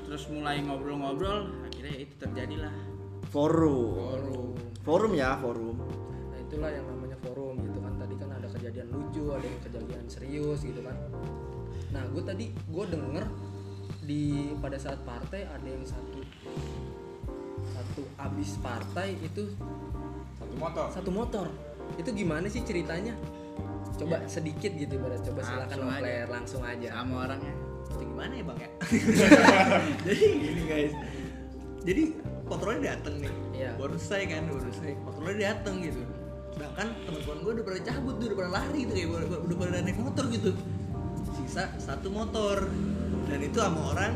[0.05, 2.75] terus mulai ngobrol-ngobrol akhirnya ya itu terjadilah
[3.31, 3.95] Forum.
[3.95, 4.51] forum
[4.83, 5.77] Forum ya, forum.
[6.29, 10.05] nah itulah yang namanya forum gitu kan tadi kan ada kejadian lucu ada yang kejadian
[10.11, 10.97] serius gitu kan
[11.95, 13.25] nah gue tadi gue denger
[14.03, 16.19] di pada saat partai ada yang satu
[17.71, 19.53] satu abis partai itu
[20.51, 20.87] Satu motor.
[20.91, 21.45] satu motor.
[21.95, 23.15] Itu gimana sih ceritanya?
[23.95, 26.01] Coba sedikit gitu ibarat coba silakan Langsung aja.
[26.03, 26.87] player langsung aja.
[26.91, 27.55] Sama orangnya.
[27.87, 28.69] Itu gimana ya bang ya?
[30.07, 30.93] Jadi gini guys.
[31.81, 32.03] Jadi
[32.45, 33.33] patrolnya dateng nih.
[33.61, 33.71] Iya.
[33.77, 36.01] baru selesai kan baru selesai patrolnya dateng gitu.
[36.51, 39.97] Sedangkan teman-teman gue udah pada cabut udah pada lari tuh kayak udah, udah pada naik
[40.01, 40.51] motor gitu.
[41.39, 42.57] Sisa satu motor.
[43.29, 44.13] Dan itu sama orang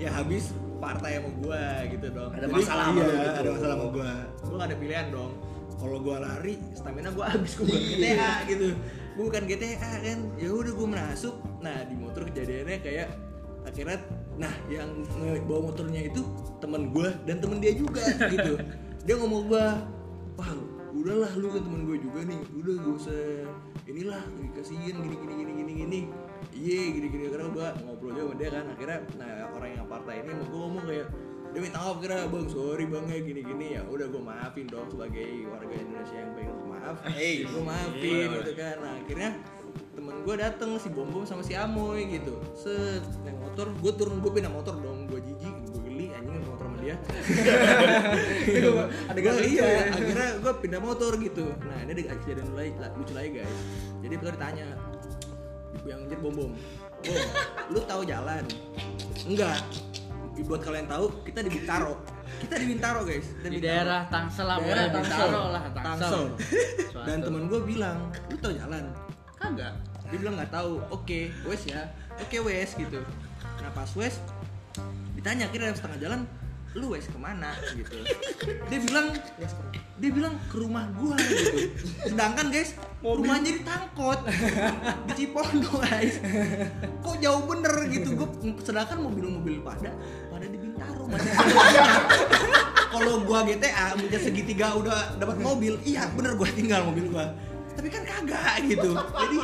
[0.00, 0.50] ya habis
[0.80, 1.62] partai sama gue
[1.92, 2.32] gitu dong.
[2.32, 3.12] Ada Jadi, masalah iya, gitu.
[3.36, 4.10] ada masalah sama gue
[4.40, 5.30] gue gak ada pilihan dong
[5.80, 8.68] kalau gue lari stamina gue habis gue bukan GTA gitu.
[9.16, 10.18] Gue bukan GTA kan?
[10.36, 13.08] Ya udah gue masuk nah di motor kejadiannya kayak
[13.64, 14.00] akhirnya
[14.40, 15.04] nah yang
[15.44, 16.24] bawa motornya itu
[16.60, 18.04] teman gue dan temen dia juga
[18.34, 18.60] gitu.
[19.08, 19.66] Dia ngomong gue
[20.36, 20.50] wah
[20.90, 22.40] udahlah lu kan temen gue juga nih.
[22.60, 23.20] Udah gak usah
[23.88, 26.00] inilah dikasihin gini gini gini gini gini.
[26.52, 27.24] Iya gini gini.
[27.32, 28.64] Karena gue ngobrol juga sama dia kan.
[28.76, 31.08] Akhirnya nah orang yang partai ini mau gue ngomong kayak
[31.50, 34.86] dia minta maaf kira bang sorry bang ya gini gini ya udah gue maafin dong
[34.86, 36.96] sebagai warga Indonesia yang baik untuk maaf.
[37.10, 37.42] Hey.
[37.42, 38.76] Gue maafin gitu kan.
[38.78, 39.30] Nah akhirnya
[39.90, 42.38] temen gue dateng si bom bom sama si amoy gitu.
[42.54, 45.10] Set naik motor gue turun gue pindah motor dong.
[45.10, 46.96] Gue jijik gue geli anjing naik motor sama dia.
[49.10, 51.50] Ada gak iya akhirnya gue pindah motor gitu.
[51.66, 52.46] Nah ini ada kejadian
[52.94, 53.58] lucu lagi guys.
[54.06, 54.66] Jadi petugas ditanya
[55.88, 56.52] yang jadi bom bom bom
[57.72, 58.44] lu tahu jalan?
[59.24, 59.64] Enggak
[60.46, 61.94] buat kalian tahu kita di Bintaro.
[62.40, 63.26] Kita di Bintaro guys.
[63.38, 63.76] Kita di Bintaro.
[63.76, 65.02] daerah Tangsel lah Daerah Tangsel.
[65.02, 66.24] Bintaro lah Tangsel, Tangsel.
[67.04, 67.98] Dan temen gue bilang
[68.30, 68.84] lu tau jalan?
[69.36, 69.74] Kagak.
[70.10, 70.72] Dia bilang nggak tahu.
[70.90, 71.84] Oke wes ya.
[72.18, 73.00] Oke wes gitu.
[73.60, 74.16] Nah pas wes
[75.18, 76.20] ditanya kira setengah jalan
[76.78, 77.50] lu wes ke mana?
[77.74, 77.98] gitu.
[78.70, 79.06] Dia bilang
[79.98, 81.74] dia bilang ke rumah gua gitu.
[82.14, 84.20] Sedangkan guys rumahnya di Tangkot
[85.10, 86.22] di Cipondo guys.
[87.02, 88.14] Kok jauh bener gitu?
[88.14, 88.28] Gua
[88.62, 89.90] sedangkan mobil-mobil pada
[90.30, 91.32] pada di Bintaro masih
[92.90, 97.34] kalau gua GTA punya segitiga udah dapat mobil iya bener gua tinggal mobil gua.
[97.74, 98.94] Tapi kan kagak gitu.
[98.94, 99.38] Jadi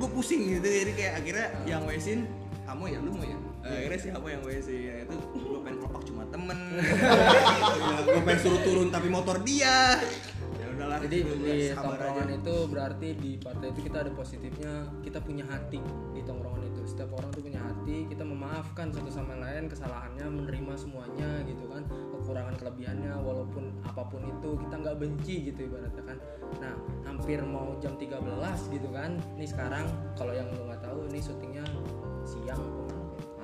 [0.00, 0.64] gua pusing gitu.
[0.64, 2.24] Jadi kayak akhirnya yang wesin
[2.64, 3.38] kamu ya lu mau ya?
[3.60, 5.16] Eh, akhirnya siapa yang WC Nah, itu
[6.50, 10.02] temen ya, gue pengen suruh turun tapi motor dia
[10.58, 12.36] ya udahlah Jadi di tongkrongan aja.
[12.36, 15.80] itu berarti di partai itu kita ada positifnya, kita punya hati
[16.12, 16.82] di tongkrongan itu.
[16.84, 21.84] Setiap orang tuh punya hati, kita memaafkan satu sama lain kesalahannya, menerima semuanya gitu kan,
[22.16, 26.18] kekurangan kelebihannya walaupun apa pun itu kita nggak benci gitu ibaratnya kan.
[26.60, 26.74] Nah,
[27.08, 28.20] hampir mau jam 13
[28.72, 29.16] gitu kan.
[29.40, 29.84] Ini sekarang
[30.16, 31.64] kalau yang lu nggak tahu ini syutingnya
[32.24, 32.89] siang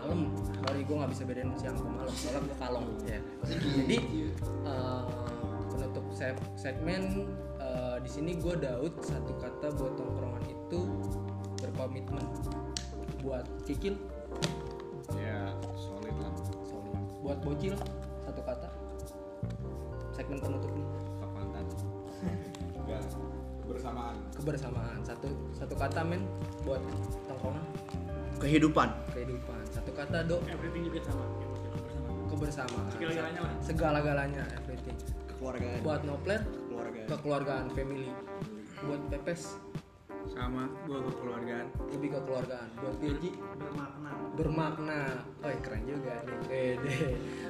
[0.07, 0.31] malam?
[0.63, 2.87] Sorry gue nggak bisa bedain siang apa malam, soalnya gue kalong.
[3.03, 3.21] Ya.
[3.43, 3.67] Jadi
[4.63, 5.03] eh,
[5.75, 7.03] penutup se- segmen
[7.59, 10.81] eh, di sini gue Daud satu kata buat tongkrongan itu
[11.59, 12.23] berkomitmen
[13.27, 13.99] buat kikil
[15.19, 16.33] ya solid lah.
[16.71, 16.95] Solid.
[17.27, 17.75] Buat bocil
[18.23, 18.71] satu kata.
[20.15, 20.87] Segmen penutup nih
[21.19, 21.47] kapan
[22.87, 23.03] ya
[23.67, 24.99] bersamaan kebersamaan.
[25.03, 26.23] Satu satu kata men
[26.63, 26.79] buat
[27.27, 27.67] tongkrongan
[28.41, 28.89] kehidupan.
[29.13, 29.61] Kehidupan.
[29.73, 31.25] Satu kata do everything juga sama.
[32.27, 32.87] Kebersamaan.
[32.93, 33.53] Segala-galanya lah.
[33.63, 34.97] segala-galanya everything.
[35.31, 35.81] Kekeluargaan.
[35.85, 38.09] Buat nopler keluarga kekeluargaan family.
[38.85, 39.43] Buat pepes.
[40.27, 41.67] Sama gua kekeluargaan.
[41.95, 42.69] Lebih kekeluargaan.
[42.83, 44.11] Buat Pirji bermakna.
[44.35, 45.01] Bermakna.
[45.41, 46.77] Oh keren juga nih.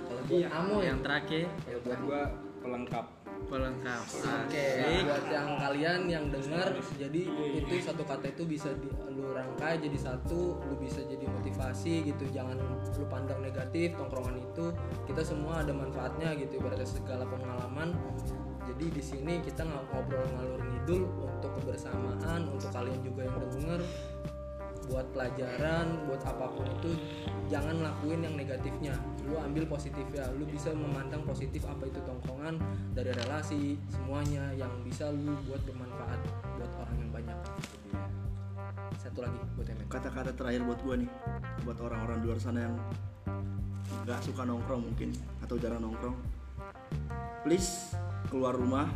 [0.07, 1.49] Kalau buat Iya, Amo yang terakhir.
[1.66, 2.22] ya buat gua
[2.61, 3.07] pelengkap
[3.47, 4.05] pelengkap
[4.47, 4.68] Oke,
[5.07, 7.22] buat yang kalian yang dengar, jadi
[7.57, 12.24] itu satu kata itu bisa di, lu rangkai jadi satu, lu bisa jadi motivasi gitu.
[12.34, 12.59] Jangan
[12.99, 14.74] lu pandang negatif tongkrongan itu.
[15.07, 17.94] Kita semua ada manfaatnya gitu ibaratnya segala pengalaman.
[18.66, 23.80] Jadi di sini kita nggak ngobrol ngalur ngidul untuk kebersamaan, untuk kalian juga yang denger
[24.86, 26.90] buat pelajaran, buat apa pun itu
[27.51, 28.94] jangan lakuin yang negatifnya.
[29.27, 32.62] Lu ambil positifnya, lu bisa memandang positif apa itu tongkrongan
[32.95, 36.20] dari relasi semuanya yang bisa lu buat bermanfaat
[36.55, 37.39] buat orang yang banyak.
[39.03, 39.87] Satu lagi buat Emen.
[39.91, 41.11] kata-kata terakhir buat gue nih
[41.66, 42.74] buat orang-orang luar sana yang
[44.07, 45.11] nggak suka nongkrong mungkin
[45.43, 46.16] atau jarang nongkrong.
[47.43, 47.95] Please
[48.31, 48.87] keluar rumah.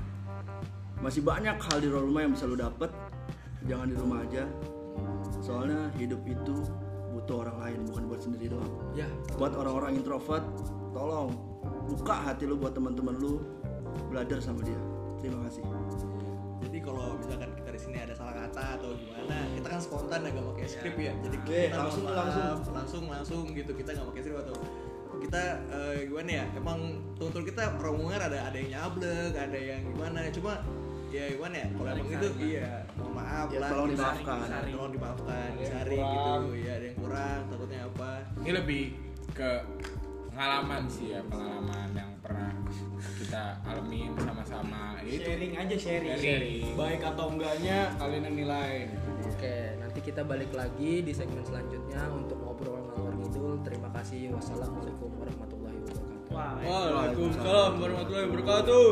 [1.00, 2.90] Masih banyak hal di luar rumah yang bisa lu dapet.
[3.66, 4.44] Jangan di rumah aja.
[5.40, 6.66] Soalnya hidup itu
[7.30, 8.72] butuh orang lain bukan buat sendiri doang.
[8.90, 9.06] Ya,
[9.38, 10.42] buat orang-orang introvert
[10.90, 11.30] tolong
[11.86, 13.38] buka hati lu buat teman-teman lu
[14.10, 14.74] belajar sama dia.
[15.22, 15.62] Terima kasih.
[16.66, 20.30] Jadi kalau misalkan kita di sini ada salah kata atau gimana kita kan spontan ya
[20.34, 21.12] gak pakai skrip ya.
[21.22, 22.42] Jadi Oke, kita langsung, mohon langsung.
[22.42, 23.72] maaf, langsung langsung gitu.
[23.78, 24.56] Kita nggak pakai skrip atau
[25.22, 26.44] kita eh, gimana ya?
[26.58, 26.78] Emang
[27.14, 30.18] tutur kita rombongan ada ada yang nyablek ada yang gimana.
[30.34, 30.52] Cuma
[31.10, 31.66] ya gimana ya?
[31.78, 34.38] Kalau emang itu iya mohon maaf Ya, lah tolong dimaafkan.
[34.70, 38.22] tolong dimaafkan yang disaring gitu ya ada kurang takutnya apa.
[38.38, 38.94] Ini lebih
[39.34, 39.66] ke
[40.30, 42.54] pengalaman sih ya pengalaman yang pernah
[43.18, 44.94] kita alami sama-sama.
[45.02, 46.14] Sharing aja sharing.
[46.16, 46.78] sharing.
[46.78, 48.86] Baik atau enggaknya kalian yang nilai.
[49.26, 54.30] Oke nanti kita balik lagi di segmen selanjutnya untuk ngobrol ngalor ngidul terima kasih.
[54.30, 56.30] Wassalamualaikum warahmatullahi wabarakatuh.
[56.30, 57.72] Waalaikumsalam.
[57.82, 58.86] warahmatullahi wabarakatuh.